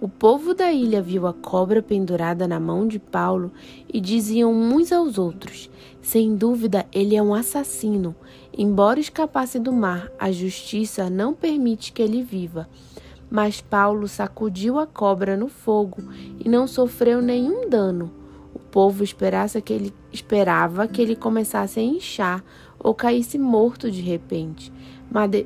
O 0.00 0.08
povo 0.08 0.54
da 0.54 0.72
ilha 0.72 1.02
viu 1.02 1.26
a 1.26 1.32
cobra 1.32 1.82
pendurada 1.82 2.46
na 2.46 2.60
mão 2.60 2.86
de 2.86 3.00
Paulo 3.00 3.50
e 3.92 4.00
diziam 4.00 4.52
uns 4.52 4.92
aos 4.92 5.18
outros: 5.18 5.68
Sem 6.00 6.36
dúvida, 6.36 6.86
ele 6.92 7.16
é 7.16 7.22
um 7.22 7.34
assassino. 7.34 8.14
Embora 8.60 8.98
escapasse 8.98 9.56
do 9.60 9.72
mar, 9.72 10.10
a 10.18 10.32
justiça 10.32 11.08
não 11.08 11.32
permite 11.32 11.92
que 11.92 12.02
ele 12.02 12.24
viva. 12.24 12.68
Mas 13.30 13.60
Paulo 13.60 14.08
sacudiu 14.08 14.80
a 14.80 14.86
cobra 14.86 15.36
no 15.36 15.46
fogo 15.46 15.98
e 16.44 16.48
não 16.48 16.66
sofreu 16.66 17.22
nenhum 17.22 17.70
dano. 17.70 18.10
O 18.52 18.58
povo 18.58 19.04
esperasse 19.04 19.62
que 19.62 19.72
ele, 19.72 19.94
esperava 20.12 20.88
que 20.88 21.00
ele 21.00 21.14
começasse 21.14 21.78
a 21.78 21.82
inchar 21.84 22.42
ou 22.80 22.92
caísse 22.92 23.38
morto 23.38 23.92
de 23.92 24.00
repente. 24.00 24.72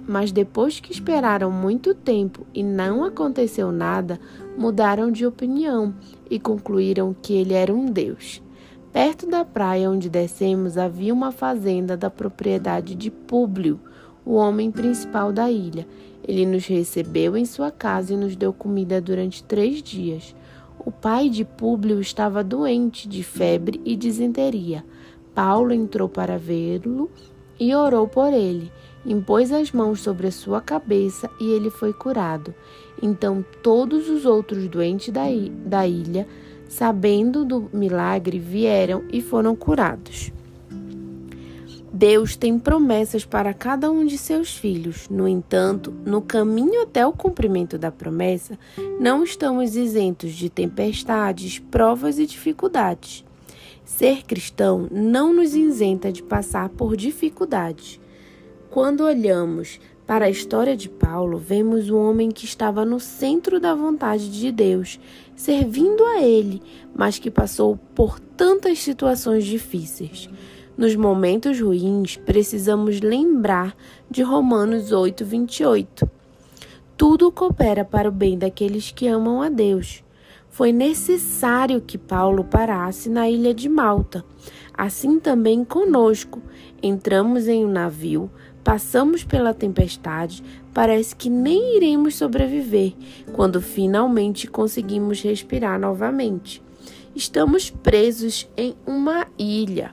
Mas 0.08 0.32
depois 0.32 0.80
que 0.80 0.90
esperaram 0.90 1.50
muito 1.50 1.94
tempo 1.94 2.46
e 2.54 2.62
não 2.62 3.04
aconteceu 3.04 3.70
nada, 3.70 4.18
mudaram 4.56 5.12
de 5.12 5.26
opinião 5.26 5.94
e 6.30 6.40
concluíram 6.40 7.14
que 7.20 7.34
ele 7.34 7.52
era 7.52 7.74
um 7.74 7.84
deus. 7.84 8.41
Perto 8.92 9.26
da 9.26 9.44
praia 9.44 9.90
onde 9.90 10.10
descemos 10.10 10.76
havia 10.76 11.14
uma 11.14 11.32
fazenda 11.32 11.96
da 11.96 12.10
propriedade 12.10 12.94
de 12.94 13.10
Públio, 13.10 13.80
o 14.24 14.34
homem 14.34 14.70
principal 14.70 15.32
da 15.32 15.50
ilha. 15.50 15.86
Ele 16.22 16.44
nos 16.44 16.66
recebeu 16.66 17.36
em 17.36 17.44
sua 17.44 17.70
casa 17.70 18.12
e 18.12 18.16
nos 18.16 18.36
deu 18.36 18.52
comida 18.52 19.00
durante 19.00 19.42
três 19.42 19.82
dias. 19.82 20.36
O 20.78 20.90
pai 20.90 21.28
de 21.28 21.44
Públio 21.44 22.00
estava 22.00 22.44
doente 22.44 23.08
de 23.08 23.22
febre 23.22 23.80
e 23.84 23.96
disenteria. 23.96 24.84
Paulo 25.34 25.72
entrou 25.72 26.08
para 26.08 26.38
vê-lo 26.38 27.10
e 27.58 27.74
orou 27.74 28.06
por 28.06 28.32
ele 28.32 28.70
impôs 29.04 29.50
as 29.52 29.72
mãos 29.72 30.00
sobre 30.00 30.28
a 30.28 30.32
sua 30.32 30.60
cabeça 30.60 31.28
e 31.40 31.50
ele 31.50 31.70
foi 31.70 31.92
curado. 31.92 32.54
Então 33.02 33.44
todos 33.62 34.08
os 34.08 34.24
outros 34.24 34.68
doentes 34.68 35.12
da, 35.12 35.24
da 35.64 35.86
ilha, 35.86 36.26
sabendo 36.72 37.44
do 37.44 37.68
milagre, 37.70 38.38
vieram 38.38 39.04
e 39.12 39.20
foram 39.20 39.54
curados. 39.54 40.32
Deus 41.92 42.34
tem 42.34 42.58
promessas 42.58 43.26
para 43.26 43.52
cada 43.52 43.90
um 43.90 44.06
de 44.06 44.16
seus 44.16 44.56
filhos. 44.56 45.06
No 45.10 45.28
entanto, 45.28 45.92
no 46.06 46.22
caminho 46.22 46.82
até 46.82 47.06
o 47.06 47.12
cumprimento 47.12 47.76
da 47.76 47.92
promessa, 47.92 48.58
não 48.98 49.22
estamos 49.22 49.76
isentos 49.76 50.32
de 50.32 50.48
tempestades, 50.48 51.58
provas 51.58 52.18
e 52.18 52.24
dificuldades. 52.24 53.22
Ser 53.84 54.22
cristão 54.22 54.88
não 54.90 55.34
nos 55.34 55.54
isenta 55.54 56.10
de 56.10 56.22
passar 56.22 56.70
por 56.70 56.96
dificuldades. 56.96 58.00
Quando 58.70 59.04
olhamos 59.04 59.78
para 60.06 60.24
a 60.24 60.30
história 60.30 60.76
de 60.76 60.88
Paulo, 60.88 61.38
vemos 61.38 61.88
um 61.88 61.96
homem 61.96 62.30
que 62.30 62.44
estava 62.44 62.84
no 62.84 62.98
centro 62.98 63.60
da 63.60 63.74
vontade 63.74 64.30
de 64.30 64.50
Deus, 64.50 64.98
servindo 65.36 66.04
a 66.04 66.20
Ele, 66.20 66.62
mas 66.94 67.18
que 67.18 67.30
passou 67.30 67.76
por 67.94 68.20
tantas 68.20 68.78
situações 68.78 69.44
difíceis. 69.44 70.28
Nos 70.76 70.96
momentos 70.96 71.60
ruins, 71.60 72.16
precisamos 72.16 73.00
lembrar 73.00 73.76
de 74.10 74.22
Romanos 74.22 74.92
8, 74.92 75.24
28. 75.24 76.10
Tudo 76.96 77.32
coopera 77.32 77.84
para 77.84 78.08
o 78.08 78.12
bem 78.12 78.38
daqueles 78.38 78.90
que 78.90 79.06
amam 79.06 79.42
a 79.42 79.48
Deus. 79.48 80.02
Foi 80.48 80.72
necessário 80.72 81.80
que 81.80 81.98
Paulo 81.98 82.44
parasse 82.44 83.08
na 83.08 83.28
ilha 83.28 83.54
de 83.54 83.68
Malta. 83.68 84.24
Assim 84.72 85.18
também 85.18 85.64
conosco. 85.64 86.40
Entramos 86.82 87.48
em 87.48 87.64
um 87.64 87.70
navio, 87.70 88.30
Passamos 88.64 89.24
pela 89.24 89.52
tempestade, 89.52 90.42
parece 90.72 91.14
que 91.14 91.28
nem 91.28 91.76
iremos 91.76 92.14
sobreviver 92.14 92.94
quando 93.32 93.60
finalmente 93.60 94.46
conseguimos 94.46 95.20
respirar 95.22 95.78
novamente. 95.78 96.62
Estamos 97.14 97.70
presos 97.70 98.48
em 98.56 98.74
uma 98.86 99.26
ilha. 99.38 99.92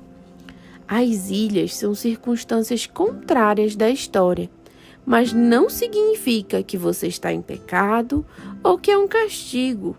As 0.87 1.29
ilhas 1.29 1.75
são 1.75 1.93
circunstâncias 1.93 2.87
contrárias 2.87 3.75
da 3.75 3.89
história, 3.89 4.49
mas 5.05 5.33
não 5.33 5.69
significa 5.69 6.63
que 6.63 6.77
você 6.77 7.07
está 7.07 7.31
em 7.31 7.41
pecado 7.41 8.25
ou 8.63 8.77
que 8.77 8.89
é 8.89 8.97
um 8.97 9.07
castigo. 9.07 9.95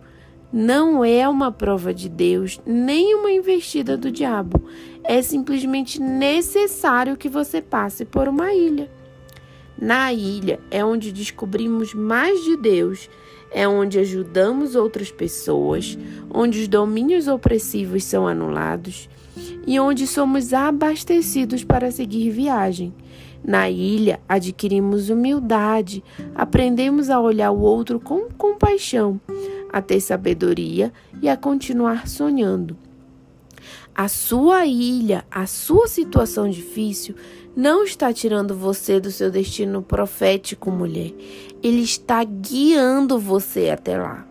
Não 0.53 1.05
é 1.05 1.29
uma 1.29 1.53
prova 1.53 1.95
de 1.95 2.09
Deus, 2.09 2.61
nem 2.67 3.15
uma 3.15 3.31
investida 3.31 3.97
do 3.97 4.11
diabo. 4.11 4.67
É 5.05 5.23
simplesmente 5.23 6.01
necessário 6.01 7.17
que 7.17 7.29
você 7.29 7.63
passe 7.63 8.05
por 8.05 8.27
uma 8.27 8.53
ilha. 8.53 8.91
Na 9.81 10.13
ilha 10.13 10.61
é 10.71 10.85
onde 10.85 11.11
descobrimos 11.11 11.95
mais 11.95 12.45
de 12.45 12.57
Deus, 12.57 13.09
é 13.51 13.67
onde 13.67 13.99
ajudamos 13.99 14.75
outras 14.75 15.11
pessoas, 15.11 15.99
onde 16.33 16.61
os 16.61 16.69
domínios 16.69 17.27
opressivos 17.27 18.05
são 18.05 18.29
anulados 18.29 19.09
e 19.67 19.81
onde 19.81 20.07
somos 20.07 20.53
abastecidos 20.53 21.65
para 21.65 21.91
seguir 21.91 22.31
viagem. 22.31 22.93
Na 23.43 23.71
ilha, 23.71 24.21
adquirimos 24.29 25.09
humildade, 25.09 26.05
aprendemos 26.35 27.09
a 27.09 27.19
olhar 27.19 27.51
o 27.51 27.61
outro 27.61 27.99
com 27.99 28.29
compaixão 28.37 29.19
a 29.73 29.81
ter 29.81 30.01
sabedoria 30.01 30.93
e 31.23 31.29
a 31.29 31.37
continuar 31.37 32.07
sonhando. 32.07 32.77
A 33.95 34.09
sua 34.09 34.67
ilha, 34.67 35.25
a 35.31 35.47
sua 35.47 35.87
situação 35.87 36.49
difícil, 36.49 37.15
não 37.61 37.85
está 37.85 38.11
tirando 38.11 38.55
você 38.55 38.99
do 38.99 39.11
seu 39.11 39.31
destino 39.31 39.83
profético, 39.83 40.71
mulher. 40.71 41.13
Ele 41.63 41.83
está 41.83 42.25
guiando 42.25 43.19
você 43.19 43.69
até 43.69 43.99
lá. 43.99 44.27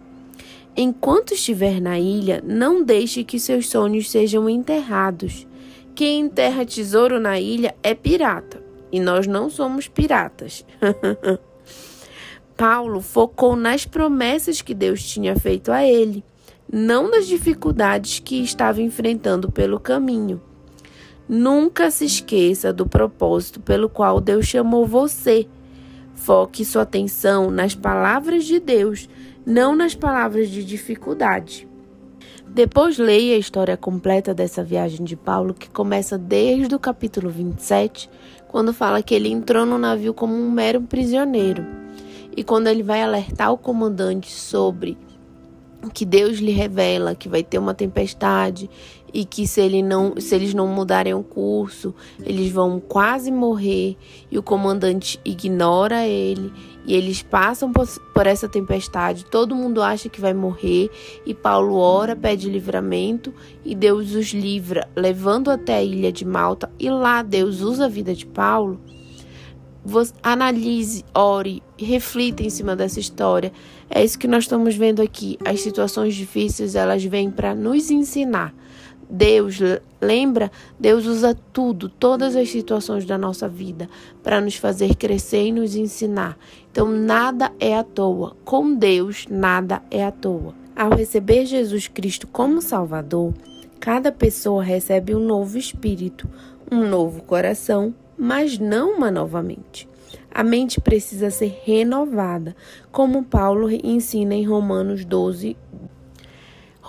Enquanto 0.76 1.36
estiver 1.36 1.80
na 1.80 2.00
ilha, 2.00 2.42
não 2.44 2.84
deixe 2.84 3.24
que 3.24 3.40
seus 3.40 3.70
sonhos 3.70 4.10
sejam 4.10 4.50
enterrados. 4.50 5.46
Quem 5.94 6.22
enterra 6.22 6.66
tesouro 6.66 7.20
na 7.20 7.40
ilha 7.40 7.76
é 7.84 7.94
pirata. 7.94 8.64
E 8.92 9.00
nós 9.00 9.28
não 9.28 9.48
somos 9.48 9.88
piratas. 9.88 10.66
Paulo 12.58 13.00
focou 13.00 13.56
nas 13.56 13.86
promessas 13.86 14.60
que 14.60 14.74
Deus 14.74 15.04
tinha 15.04 15.36
feito 15.36 15.72
a 15.72 15.86
ele, 15.86 16.24
não 16.72 17.08
nas 17.08 17.28
dificuldades 17.28 18.18
que 18.18 18.42
estava 18.42 18.82
enfrentando 18.82 19.52
pelo 19.52 19.80
caminho. 19.80 20.42
Nunca 21.30 21.92
se 21.92 22.06
esqueça 22.06 22.74
do 22.74 22.88
propósito 22.88 23.60
pelo 23.60 23.88
qual 23.88 24.20
Deus 24.20 24.48
chamou 24.48 24.88
você. 24.88 25.48
Foque 26.16 26.66
sua 26.66 26.82
atenção 26.82 27.52
nas 27.52 27.76
palavras 27.76 28.46
de 28.46 28.60
Deus, 28.60 29.08
não 29.46 29.76
nas 29.76 29.94
palavras 29.94 30.50
de 30.50 30.64
dificuldade. 30.64 31.68
Depois 32.48 32.98
leia 32.98 33.36
a 33.36 33.38
história 33.38 33.78
completa 33.78 34.34
dessa 34.34 34.64
viagem 34.64 35.06
de 35.06 35.16
Paulo, 35.16 35.54
que 35.54 35.70
começa 35.70 36.18
desde 36.18 36.74
o 36.74 36.80
capítulo 36.80 37.30
27, 37.30 38.10
quando 38.48 38.74
fala 38.74 39.04
que 39.04 39.14
ele 39.14 39.30
entrou 39.30 39.68
no 39.68 39.78
navio 39.78 40.16
como 40.16 40.34
um 40.34 40.50
mero 40.50 40.82
prisioneiro. 40.82 41.64
E 42.36 42.44
quando 42.44 42.66
ele 42.66 42.82
vai 42.82 43.04
alertar 43.04 43.54
o 43.54 43.58
comandante 43.58 44.32
sobre 44.32 44.98
que 45.94 46.06
Deus 46.06 46.40
lhe 46.40 46.52
revela 46.52 47.16
que 47.16 47.30
vai 47.30 47.44
ter 47.44 47.58
uma 47.58 47.74
tempestade 47.74 48.70
e 49.14 49.26
que 49.26 49.48
se, 49.48 49.62
ele 49.62 49.82
não, 49.82 50.16
se 50.18 50.36
eles 50.36 50.54
não 50.54 50.68
mudarem 50.68 51.14
o 51.14 51.24
curso, 51.24 51.94
eles 52.24 52.52
vão 52.52 52.80
quase 52.80 53.32
morrer 53.32 53.98
e 54.32 54.38
o 54.38 54.44
comandante 54.44 55.20
ignora 55.24 56.06
ele 56.06 56.52
e 56.86 56.94
eles 56.94 57.22
passam 57.22 57.72
por, 57.72 57.88
por 58.14 58.26
essa 58.26 58.48
tempestade, 58.48 59.26
todo 59.26 59.56
mundo 59.56 59.82
acha 59.82 60.10
que 60.10 60.22
vai 60.22 60.34
morrer 60.34 60.90
e 61.26 61.34
Paulo 61.34 61.76
ora, 61.76 62.16
pede 62.16 62.50
livramento 62.50 63.34
e 63.64 63.76
Deus 63.76 64.14
os 64.14 64.28
livra, 64.28 64.88
levando 64.96 65.52
até 65.52 65.76
a 65.76 65.84
ilha 65.84 66.12
de 66.12 66.26
Malta 66.26 66.72
e 66.80 66.90
lá 66.90 67.22
Deus 67.22 67.62
usa 67.62 67.86
a 67.86 67.90
vida 67.90 68.14
de 68.16 68.26
Paulo. 68.26 68.80
Você 69.84 70.14
analise, 70.22 71.06
ore, 71.16 71.64
reflita 71.78 72.44
em 72.44 72.50
cima 72.50 72.76
dessa 72.76 73.00
história. 73.00 73.52
É 73.90 74.04
isso 74.04 74.20
que 74.20 74.28
nós 74.28 74.44
estamos 74.44 74.76
vendo 74.76 75.02
aqui. 75.02 75.38
As 75.44 75.62
situações 75.62 76.16
difíceis, 76.16 76.76
elas 76.76 77.04
vêm 77.04 77.32
para 77.32 77.56
nos 77.56 77.90
ensinar. 77.90 78.54
Deus, 79.10 79.58
lembra? 80.00 80.52
Deus 80.80 81.08
usa 81.08 81.36
tudo, 81.52 81.90
todas 81.90 82.36
as 82.36 82.50
situações 82.50 83.06
da 83.06 83.18
nossa 83.18 83.50
vida, 83.50 83.90
para 84.22 84.40
nos 84.40 84.56
fazer 84.56 84.96
crescer 84.96 85.48
e 85.48 85.52
nos 85.52 85.76
ensinar. 85.76 86.38
Então, 86.72 86.88
nada 86.88 87.52
é 87.60 87.76
à 87.76 87.84
toa. 87.84 88.36
Com 88.46 88.76
Deus, 88.76 89.26
nada 89.28 89.82
é 89.90 90.06
à 90.06 90.12
toa. 90.12 90.54
Ao 90.76 90.92
receber 90.92 91.46
Jesus 91.46 91.88
Cristo 91.88 92.28
como 92.28 92.62
Salvador, 92.62 93.34
cada 93.80 94.12
pessoa 94.12 94.64
recebe 94.64 95.16
um 95.16 95.26
novo 95.26 95.58
espírito, 95.58 96.30
um 96.72 96.88
novo 96.88 97.24
coração, 97.24 97.96
mas 98.16 98.60
não 98.60 98.98
uma 98.98 99.10
nova 99.10 99.42
mente. 99.42 99.90
A 100.32 100.44
mente 100.44 100.80
precisa 100.80 101.32
ser 101.32 101.62
renovada, 101.64 102.56
como 102.92 103.24
Paulo 103.24 103.70
ensina 103.72 104.36
em 104.36 104.46
Romanos 104.46 105.04
12, 105.04 105.58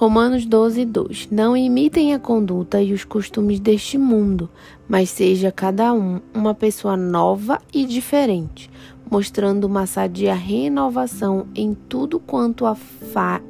Romanos 0.00 0.46
12, 0.46 0.86
2. 0.86 1.28
Não 1.30 1.54
imitem 1.54 2.14
a 2.14 2.18
conduta 2.18 2.80
e 2.80 2.94
os 2.94 3.04
costumes 3.04 3.60
deste 3.60 3.98
mundo, 3.98 4.48
mas 4.88 5.10
seja 5.10 5.52
cada 5.52 5.92
um 5.92 6.22
uma 6.32 6.54
pessoa 6.54 6.96
nova 6.96 7.60
e 7.70 7.84
diferente, 7.84 8.70
mostrando 9.10 9.64
uma 9.66 9.84
sadia 9.84 10.32
renovação 10.32 11.48
em 11.54 11.74
tudo 11.74 12.18
quanto, 12.18 12.64
fa 13.12 13.42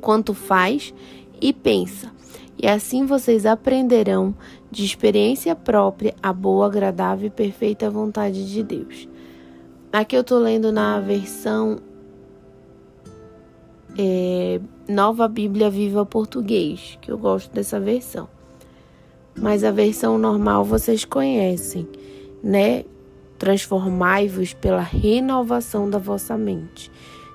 quanto 0.00 0.32
faz 0.32 0.94
e 1.38 1.52
pensa. 1.52 2.10
E 2.58 2.66
assim 2.66 3.04
vocês 3.04 3.44
aprenderão 3.44 4.34
de 4.70 4.86
experiência 4.86 5.54
própria 5.54 6.14
a 6.22 6.32
boa, 6.32 6.64
agradável 6.64 7.26
e 7.26 7.30
perfeita 7.30 7.90
vontade 7.90 8.50
de 8.50 8.62
Deus. 8.62 9.06
Aqui 9.92 10.16
eu 10.16 10.22
estou 10.22 10.38
lendo 10.38 10.72
na 10.72 10.98
versão 10.98 11.78
é, 13.98 14.60
Nova 14.88 15.28
Bíblia 15.28 15.70
Viva 15.70 16.04
Português, 16.04 16.98
que 17.00 17.10
eu 17.10 17.18
gosto 17.18 17.52
dessa 17.52 17.78
versão. 17.80 18.28
Mas 19.36 19.64
a 19.64 19.70
versão 19.70 20.18
normal 20.18 20.64
vocês 20.64 21.04
conhecem, 21.04 21.88
né? 22.42 22.84
Transformai-vos 23.38 24.54
pela 24.54 24.80
renovação 24.80 25.90
da 25.90 25.98
vossa 25.98 26.36
mente. 26.36 26.90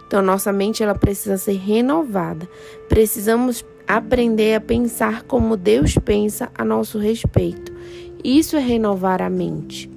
Então, 0.08 0.22
nossa 0.22 0.52
mente 0.52 0.82
ela 0.82 0.96
precisa 0.96 1.38
ser 1.38 1.58
renovada. 1.58 2.50
Precisamos 2.88 3.64
aprender 3.88 4.56
a 4.56 4.62
pensar 4.62 5.24
como 5.24 5.58
Deus 5.58 5.96
pensa 5.98 6.50
a 6.56 6.64
nosso 6.64 6.98
respeito. 6.98 7.72
Isso 8.24 8.56
é 8.56 8.60
renovar 8.60 9.22
a 9.22 9.30
mente. 9.30 9.90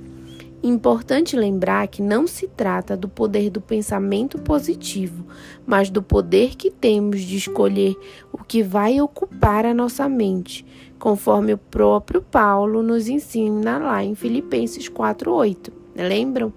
Importante 0.62 1.34
lembrar 1.34 1.88
que 1.88 2.00
não 2.00 2.24
se 2.24 2.46
trata 2.46 2.96
do 2.96 3.08
poder 3.08 3.50
do 3.50 3.60
pensamento 3.60 4.38
positivo, 4.38 5.26
mas 5.66 5.90
do 5.90 6.00
poder 6.00 6.54
que 6.54 6.70
temos 6.70 7.20
de 7.20 7.36
escolher 7.36 7.96
o 8.32 8.38
que 8.38 8.62
vai 8.62 9.00
ocupar 9.00 9.66
a 9.66 9.74
nossa 9.74 10.08
mente, 10.08 10.64
conforme 11.00 11.52
o 11.52 11.58
próprio 11.58 12.22
Paulo 12.22 12.80
nos 12.80 13.08
ensina 13.08 13.76
lá 13.78 14.04
em 14.04 14.14
Filipenses 14.14 14.88
4:8. 14.88 15.72
Lembram? 15.96 16.52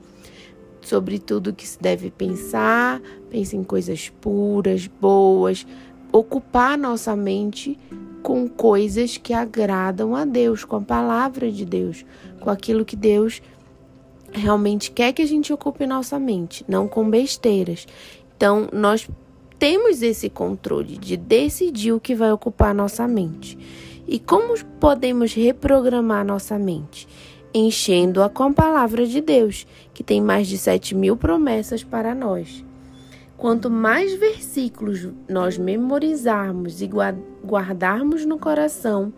Sobre 0.82 1.18
tudo 1.18 1.52
que 1.52 1.68
se 1.68 1.82
deve 1.82 2.12
pensar, 2.12 3.02
pense 3.32 3.58
em 3.58 3.64
coisas 3.64 4.10
puras, 4.22 4.86
boas, 4.86 5.66
ocupar 6.12 6.78
nossa 6.78 7.16
mente 7.16 7.80
com 8.22 8.48
coisas 8.48 9.18
que 9.18 9.34
agradam 9.34 10.16
a 10.16 10.26
Deus, 10.26 10.64
com 10.64 10.76
a 10.76 10.82
palavra 10.82 11.52
de 11.52 11.66
Deus, 11.66 12.06
com 12.40 12.50
aquilo 12.50 12.86
que 12.86 12.96
Deus 12.96 13.42
realmente 14.36 14.92
quer 14.92 15.14
que 15.14 15.22
a 15.22 15.28
gente 15.28 15.52
ocupe 15.52 15.88
nossa 15.88 16.20
mente, 16.20 16.64
não 16.68 16.88
com 16.88 17.10
besteiras. 17.10 17.88
Então, 18.36 18.68
nós 18.72 19.08
temos 19.58 20.02
esse 20.02 20.30
controle 20.30 20.98
de 20.98 21.16
decidir 21.16 21.94
o 21.94 22.00
que 22.00 22.14
vai 22.14 22.32
ocupar 22.32 22.76
nossa 22.76 23.08
mente. 23.08 23.58
E 24.08 24.20
como 24.20 24.54
podemos 24.80 25.34
reprogramar 25.34 26.26
nossa 26.26 26.60
mente? 26.60 27.08
Enchendo-a 27.54 28.30
com 28.30 28.44
a 28.44 28.54
palavra 28.54 29.08
de 29.08 29.22
Deus, 29.22 29.66
que 29.94 30.04
tem 30.04 30.22
mais 30.22 30.48
de 30.48 30.58
7 30.58 30.94
mil 30.94 31.16
promessas 31.16 31.84
para 31.84 32.14
nós. 32.14 32.64
Quanto 33.38 33.70
mais 33.70 34.14
versículos 34.14 35.10
nós 35.28 35.58
memorizarmos 35.58 36.82
e 36.82 36.90
guardarmos 37.44 38.26
no 38.26 38.40
coração, 38.40 39.14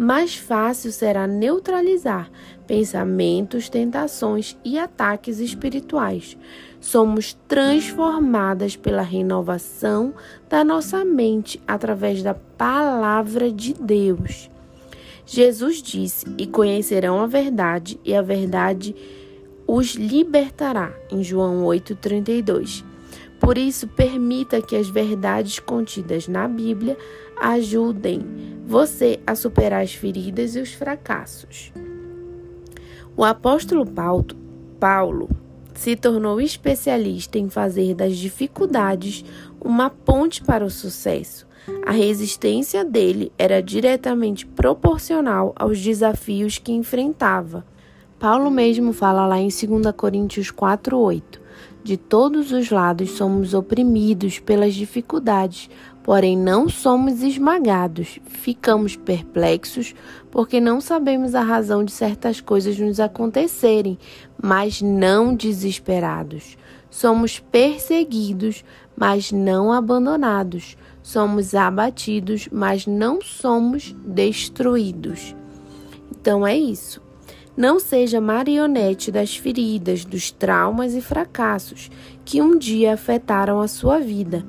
mais 0.00 0.34
fácil 0.34 0.90
será 0.90 1.26
neutralizar 1.26 2.30
pensamentos, 2.66 3.68
tentações 3.68 4.56
e 4.64 4.78
ataques 4.78 5.40
espirituais. 5.40 6.38
Somos 6.80 7.34
transformadas 7.46 8.76
pela 8.76 9.02
renovação 9.02 10.14
da 10.48 10.64
nossa 10.64 11.04
mente 11.04 11.60
através 11.68 12.22
da 12.22 12.32
palavra 12.32 13.52
de 13.52 13.74
Deus. 13.74 14.50
Jesus 15.26 15.82
disse: 15.82 16.24
E 16.38 16.46
conhecerão 16.46 17.20
a 17.20 17.26
verdade, 17.26 18.00
e 18.02 18.14
a 18.14 18.22
verdade 18.22 18.96
os 19.66 19.96
libertará. 19.96 20.94
Em 21.10 21.22
João 21.22 21.62
8,32. 21.66 22.89
Por 23.40 23.56
isso, 23.56 23.88
permita 23.88 24.60
que 24.60 24.76
as 24.76 24.88
verdades 24.88 25.58
contidas 25.58 26.28
na 26.28 26.46
Bíblia 26.46 26.96
ajudem 27.40 28.24
você 28.66 29.18
a 29.26 29.34
superar 29.34 29.82
as 29.82 29.94
feridas 29.94 30.54
e 30.54 30.60
os 30.60 30.72
fracassos. 30.72 31.72
O 33.16 33.24
apóstolo 33.24 33.84
Paulo 34.78 35.28
se 35.74 35.96
tornou 35.96 36.40
especialista 36.40 37.38
em 37.38 37.48
fazer 37.48 37.94
das 37.94 38.16
dificuldades 38.16 39.24
uma 39.60 39.90
ponte 39.90 40.42
para 40.42 40.64
o 40.64 40.70
sucesso. 40.70 41.46
A 41.86 41.90
resistência 41.90 42.84
dele 42.84 43.32
era 43.38 43.62
diretamente 43.62 44.46
proporcional 44.46 45.52
aos 45.56 45.80
desafios 45.80 46.58
que 46.58 46.72
enfrentava. 46.72 47.64
Paulo 48.18 48.50
mesmo 48.50 48.92
fala 48.92 49.26
lá 49.26 49.38
em 49.38 49.48
2 49.48 49.92
Coríntios 49.96 50.50
4:8. 50.50 51.40
De 51.82 51.96
todos 51.96 52.52
os 52.52 52.70
lados 52.70 53.12
somos 53.12 53.54
oprimidos 53.54 54.38
pelas 54.38 54.74
dificuldades, 54.74 55.70
porém 56.02 56.36
não 56.36 56.68
somos 56.68 57.22
esmagados. 57.22 58.18
Ficamos 58.26 58.96
perplexos 58.96 59.94
porque 60.30 60.60
não 60.60 60.80
sabemos 60.80 61.34
a 61.34 61.40
razão 61.40 61.82
de 61.82 61.90
certas 61.90 62.40
coisas 62.40 62.78
nos 62.78 63.00
acontecerem, 63.00 63.98
mas 64.40 64.82
não 64.82 65.34
desesperados. 65.34 66.58
Somos 66.90 67.38
perseguidos, 67.38 68.64
mas 68.94 69.32
não 69.32 69.72
abandonados. 69.72 70.76
Somos 71.02 71.54
abatidos, 71.54 72.48
mas 72.52 72.86
não 72.86 73.22
somos 73.22 73.96
destruídos. 74.04 75.34
Então 76.10 76.46
é 76.46 76.56
isso. 76.58 77.00
Não 77.60 77.78
seja 77.78 78.22
marionete 78.22 79.12
das 79.12 79.36
feridas, 79.36 80.02
dos 80.02 80.30
traumas 80.30 80.94
e 80.94 81.02
fracassos 81.02 81.90
que 82.24 82.40
um 82.40 82.56
dia 82.56 82.94
afetaram 82.94 83.60
a 83.60 83.68
sua 83.68 83.98
vida. 83.98 84.42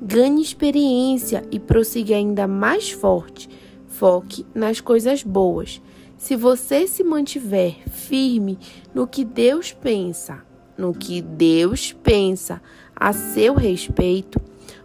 Ganhe 0.00 0.40
experiência 0.40 1.44
e 1.50 1.60
prossiga 1.60 2.16
ainda 2.16 2.48
mais 2.48 2.90
forte. 2.90 3.50
Foque 3.86 4.46
nas 4.54 4.80
coisas 4.80 5.22
boas. 5.22 5.82
Se 6.16 6.36
você 6.36 6.86
se 6.86 7.04
mantiver 7.04 7.86
firme 7.90 8.58
no 8.94 9.06
que 9.06 9.26
Deus 9.26 9.70
pensa, 9.70 10.38
no 10.74 10.94
que 10.94 11.20
Deus 11.20 11.92
pensa 11.92 12.62
a 12.96 13.12
seu 13.12 13.52
respeito, 13.52 14.40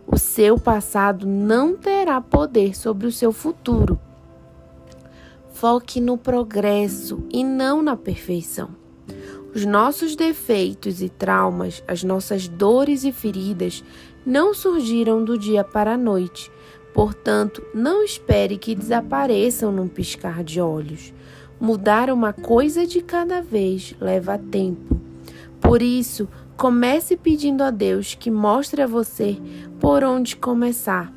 o 0.06 0.18
seu 0.18 0.60
passado 0.60 1.26
não 1.26 1.78
terá 1.78 2.20
poder 2.20 2.76
sobre 2.76 3.08
o 3.08 3.12
seu 3.12 3.32
futuro. 3.32 3.98
Foque 5.60 6.00
no 6.00 6.18
progresso 6.18 7.22
e 7.30 7.44
não 7.44 7.82
na 7.82 7.98
perfeição. 7.98 8.70
Os 9.54 9.66
nossos 9.66 10.16
defeitos 10.16 11.02
e 11.02 11.10
traumas, 11.10 11.84
as 11.86 12.02
nossas 12.02 12.48
dores 12.48 13.04
e 13.04 13.12
feridas 13.12 13.84
não 14.26 14.54
surgiram 14.54 15.22
do 15.22 15.38
dia 15.38 15.62
para 15.62 15.96
a 15.96 15.98
noite. 15.98 16.50
Portanto, 16.94 17.62
não 17.74 18.02
espere 18.06 18.58
que 18.58 18.74
desapareçam 18.74 19.70
num 19.70 19.90
piscar 19.90 20.46
de 20.46 20.62
olhos. 20.62 21.14
Mudar 21.60 22.10
uma 22.10 22.32
coisa 22.32 22.88
de 22.88 23.02
cada 23.02 23.42
vez 23.42 23.94
leva 24.00 24.38
tempo. 24.38 24.98
Por 25.60 25.82
isso, 25.82 26.26
comece 26.56 27.18
pedindo 27.18 27.66
a 27.66 27.70
Deus 27.70 28.16
que 28.16 28.32
mostre 28.32 28.82
a 28.82 28.88
você 28.88 29.38
por 29.78 30.06
onde 30.06 30.38
começar. 30.38 31.12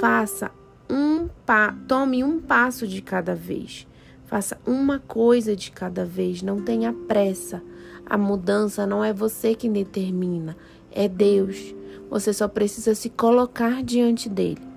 Faça 0.00 0.50
um 0.88 1.28
pa 1.46 1.74
tome 1.86 2.22
um 2.22 2.40
passo 2.40 2.86
de 2.86 3.00
cada 3.02 3.34
vez. 3.34 3.86
Faça 4.26 4.58
uma 4.66 4.98
coisa 4.98 5.54
de 5.54 5.70
cada 5.70 6.04
vez, 6.04 6.42
não 6.42 6.62
tenha 6.62 6.92
pressa. 6.92 7.62
A 8.06 8.16
mudança 8.16 8.86
não 8.86 9.04
é 9.04 9.12
você 9.12 9.54
quem 9.54 9.72
determina, 9.72 10.56
é 10.90 11.08
Deus. 11.08 11.74
Você 12.10 12.32
só 12.32 12.48
precisa 12.48 12.94
se 12.94 13.10
colocar 13.10 13.82
diante 13.82 14.28
dele. 14.28 14.72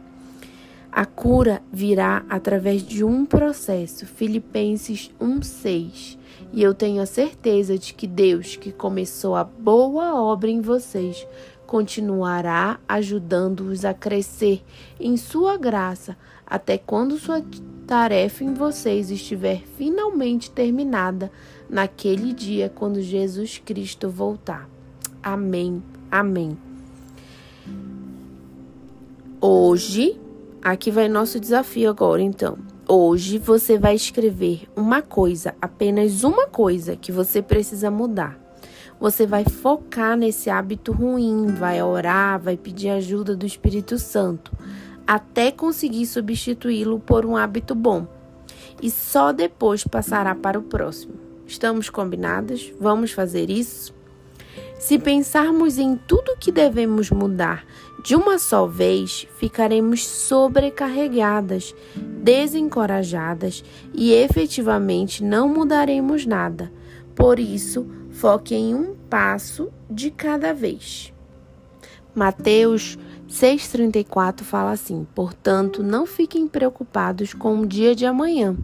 A 0.91 1.05
cura 1.05 1.61
virá 1.73 2.25
através 2.29 2.81
de 2.81 3.03
um 3.03 3.25
processo, 3.25 4.05
Filipenses 4.05 5.11
1:6. 5.19 6.17
E 6.53 6.63
eu 6.63 6.73
tenho 6.73 7.01
a 7.01 7.05
certeza 7.05 7.77
de 7.77 7.93
que 7.93 8.07
Deus, 8.07 8.55
que 8.55 8.71
começou 8.71 9.35
a 9.35 9.43
boa 9.43 10.15
obra 10.15 10.49
em 10.49 10.61
vocês, 10.61 11.27
continuará 11.75 12.79
ajudando-os 12.87 13.83
a 13.83 13.93
crescer 13.93 14.63
em 14.97 15.17
sua 15.17 15.57
graça, 15.57 16.15
até 16.47 16.77
quando 16.77 17.17
sua 17.17 17.43
tarefa 17.85 18.45
em 18.45 18.53
vocês 18.53 19.11
estiver 19.11 19.61
finalmente 19.77 20.49
terminada, 20.49 21.29
naquele 21.69 22.31
dia 22.31 22.71
quando 22.73 23.01
Jesus 23.01 23.57
Cristo 23.57 24.09
voltar. 24.09 24.69
Amém. 25.21 25.83
Amém. 26.09 26.57
Hoje, 29.41 30.17
aqui 30.63 30.89
vai 30.89 31.09
nosso 31.09 31.41
desafio 31.41 31.89
agora, 31.89 32.21
então. 32.21 32.57
Hoje 32.87 33.37
você 33.37 33.77
vai 33.77 33.95
escrever 33.95 34.61
uma 34.77 35.01
coisa, 35.01 35.53
apenas 35.61 36.23
uma 36.23 36.47
coisa 36.47 36.95
que 36.95 37.11
você 37.11 37.41
precisa 37.41 37.91
mudar. 37.91 38.44
Você 38.99 39.25
vai 39.25 39.43
focar 39.43 40.17
nesse 40.17 40.49
hábito 40.49 40.91
ruim, 40.91 41.47
vai 41.47 41.81
orar, 41.81 42.39
vai 42.39 42.55
pedir 42.55 42.89
ajuda 42.89 43.35
do 43.35 43.45
Espírito 43.45 43.97
Santo, 43.99 44.51
até 45.05 45.51
conseguir 45.51 46.05
substituí-lo 46.05 46.99
por 46.99 47.25
um 47.25 47.35
hábito 47.35 47.75
bom. 47.75 48.07
E 48.81 48.89
só 48.89 49.31
depois 49.31 49.83
passará 49.83 50.33
para 50.33 50.59
o 50.59 50.63
próximo. 50.63 51.13
Estamos 51.45 51.89
combinadas? 51.89 52.71
Vamos 52.79 53.11
fazer 53.11 53.49
isso? 53.49 53.93
Se 54.79 54.99
pensarmos 54.99 55.77
em 55.77 55.95
tudo 55.95 56.37
que 56.39 56.51
devemos 56.51 57.09
mudar 57.09 57.65
de 58.03 58.15
uma 58.15 58.37
só 58.37 58.67
vez, 58.67 59.27
ficaremos 59.37 60.05
sobrecarregadas, 60.05 61.73
desencorajadas 61.95 63.63
e 63.93 64.13
efetivamente 64.13 65.23
não 65.23 65.49
mudaremos 65.49 66.25
nada. 66.25 66.71
Por 67.15 67.39
isso, 67.39 67.87
Foque 68.15 68.55
em 68.55 68.73
um 68.73 68.95
passo 69.09 69.69
de 69.91 70.09
cada 70.09 70.53
vez. 70.53 71.13
Mateus 72.15 72.97
6,34 73.29 74.41
fala 74.41 74.71
assim: 74.71 75.05
Portanto, 75.13 75.83
não 75.83 76.05
fiquem 76.05 76.47
preocupados 76.47 77.33
com 77.33 77.59
o 77.59 77.65
dia 77.65 77.93
de 77.93 78.05
amanhã. 78.05 78.55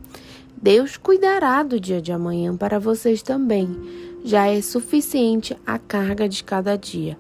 Deus 0.56 0.96
cuidará 0.96 1.64
do 1.64 1.82
dia 1.82 2.02
de 2.02 2.14
amanhã 2.14 2.56
para 2.56 2.80
vocês 2.80 3.22
também. 3.22 3.78
Já 4.24 4.48
é 4.48 4.62
suficiente 4.62 5.58
a 5.68 5.78
carga 5.78 6.30
de 6.30 6.46
cada 6.46 6.78
dia. 6.78 7.18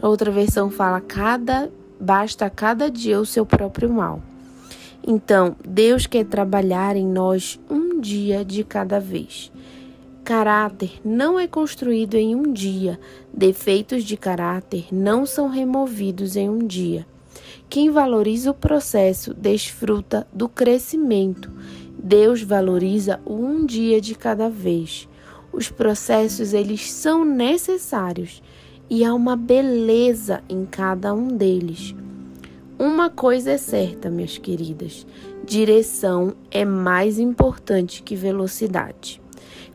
outra 0.00 0.30
versão 0.30 0.70
fala: 0.70 1.02
cada 1.02 1.70
basta 2.00 2.48
cada 2.48 2.90
dia 2.90 3.20
o 3.20 3.26
seu 3.26 3.44
próprio 3.44 3.92
mal. 3.92 4.22
Então, 5.06 5.54
Deus 5.62 6.06
quer 6.06 6.24
trabalhar 6.24 6.96
em 6.96 7.06
nós 7.06 7.60
um 7.68 8.00
dia 8.00 8.42
de 8.42 8.64
cada 8.64 8.98
vez. 8.98 9.52
Caráter 10.24 11.02
não 11.04 11.38
é 11.38 11.46
construído 11.46 12.14
em 12.14 12.34
um 12.34 12.50
dia, 12.50 12.98
defeitos 13.30 14.02
de 14.04 14.16
caráter 14.16 14.86
não 14.90 15.26
são 15.26 15.48
removidos 15.48 16.34
em 16.34 16.48
um 16.48 16.66
dia. 16.66 17.06
Quem 17.68 17.90
valoriza 17.90 18.50
o 18.50 18.54
processo 18.54 19.34
desfruta 19.34 20.26
do 20.32 20.48
crescimento. 20.48 21.52
Deus 22.02 22.40
valoriza 22.40 23.20
um 23.26 23.66
dia 23.66 24.00
de 24.00 24.14
cada 24.14 24.48
vez. 24.48 25.06
Os 25.52 25.68
processos 25.70 26.54
eles 26.54 26.90
são 26.90 27.22
necessários 27.22 28.42
e 28.88 29.04
há 29.04 29.12
uma 29.12 29.36
beleza 29.36 30.42
em 30.48 30.64
cada 30.64 31.12
um 31.12 31.28
deles. 31.28 31.94
Uma 32.78 33.10
coisa 33.10 33.50
é 33.50 33.58
certa, 33.58 34.08
minhas 34.08 34.38
queridas: 34.38 35.06
direção 35.44 36.32
é 36.50 36.64
mais 36.64 37.18
importante 37.18 38.02
que 38.02 38.16
velocidade. 38.16 39.22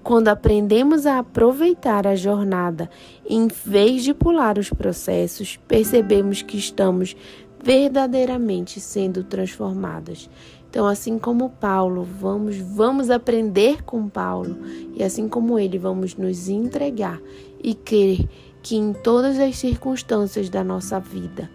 Quando 0.04 0.30
aprendemos 0.30 1.06
a 1.06 1.20
aproveitar 1.20 2.08
a 2.08 2.16
jornada 2.16 2.90
em 3.28 3.48
vez 3.48 4.04
de 4.04 4.14
pular 4.14 4.58
os 4.58 4.70
processos, 4.70 5.58
percebemos 5.68 6.42
que 6.42 6.58
estamos 6.58 7.16
verdadeiramente 7.62 8.80
sendo 8.80 9.24
transformadas. 9.24 10.30
Então, 10.70 10.86
assim 10.86 11.18
como 11.18 11.50
Paulo, 11.50 12.04
vamos 12.04 12.58
vamos 12.58 13.10
aprender 13.10 13.84
com 13.84 14.08
Paulo 14.08 14.56
e 14.96 15.04
assim 15.04 15.28
como 15.28 15.60
ele, 15.60 15.78
vamos 15.78 16.16
nos 16.16 16.48
entregar 16.48 17.20
e 17.62 17.74
crer 17.74 18.28
que 18.62 18.76
em 18.76 18.94
todas 18.94 19.40
as 19.40 19.58
circunstâncias 19.58 20.50
da 20.50 20.64
nossa 20.64 21.00
vida, 21.00 21.50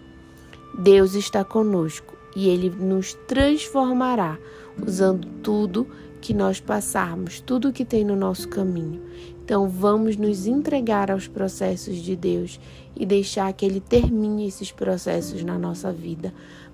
Deus 0.78 1.14
está 1.14 1.44
conosco 1.44 2.13
e 2.34 2.48
ele 2.48 2.70
nos 2.70 3.14
transformará 3.26 4.38
usando 4.84 5.28
tudo 5.42 5.86
que 6.20 6.32
nós 6.34 6.60
passarmos, 6.60 7.40
tudo 7.40 7.72
que 7.72 7.84
tem 7.84 8.04
no 8.04 8.16
nosso 8.16 8.48
caminho. 8.48 9.02
Então 9.44 9.68
vamos 9.68 10.16
nos 10.16 10.46
entregar 10.46 11.10
aos 11.10 11.28
processos 11.28 11.96
de 11.96 12.16
Deus 12.16 12.58
e 12.96 13.04
deixar 13.04 13.52
que 13.52 13.66
Ele 13.66 13.78
termine 13.78 14.46
esses 14.46 14.72
processos 14.72 15.44
na 15.44 15.58
nossa 15.58 15.92
vida, 15.92 16.32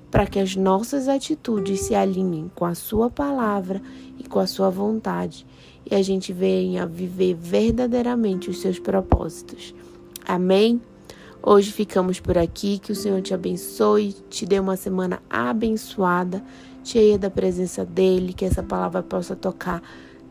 para 0.08 0.26
que 0.26 0.38
as 0.38 0.54
nossas 0.54 1.08
atitudes 1.08 1.80
se 1.80 1.96
alinhem 1.96 2.48
com 2.54 2.64
a 2.64 2.74
Sua 2.74 3.10
palavra 3.10 3.82
e 4.18 4.28
com 4.28 4.38
a 4.38 4.46
Sua 4.46 4.70
vontade 4.70 5.44
e 5.88 5.94
a 5.94 6.02
gente 6.02 6.32
venha 6.32 6.86
viver 6.86 7.34
verdadeiramente 7.34 8.50
os 8.50 8.60
seus 8.60 8.78
propósitos. 8.78 9.74
Amém? 10.26 10.80
Hoje 11.42 11.72
ficamos 11.72 12.20
por 12.20 12.36
aqui. 12.36 12.78
Que 12.78 12.92
o 12.92 12.94
Senhor 12.94 13.20
te 13.22 13.32
abençoe, 13.32 14.14
te 14.28 14.44
dê 14.44 14.58
uma 14.58 14.76
semana 14.76 15.22
abençoada 15.28 16.42
cheia 16.84 17.18
da 17.18 17.30
presença 17.30 17.84
dele, 17.84 18.32
que 18.32 18.44
essa 18.44 18.62
palavra 18.62 19.02
possa 19.02 19.36
tocar 19.36 19.82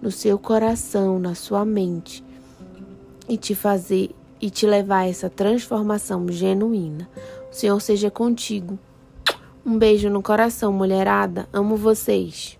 no 0.01 0.11
seu 0.11 0.37
coração, 0.37 1.19
na 1.19 1.35
sua 1.35 1.65
mente 1.65 2.23
e 3.27 3.37
te 3.37 3.53
fazer 3.53 4.11
e 4.41 4.49
te 4.49 4.65
levar 4.65 4.99
a 4.99 5.07
essa 5.07 5.29
transformação 5.29 6.27
genuína. 6.29 7.09
O 7.51 7.55
Senhor 7.55 7.79
seja 7.79 8.09
contigo. 8.09 8.79
Um 9.65 9.77
beijo 9.77 10.09
no 10.09 10.23
coração, 10.23 10.71
mulherada. 10.71 11.47
Amo 11.51 11.75
vocês. 11.75 12.58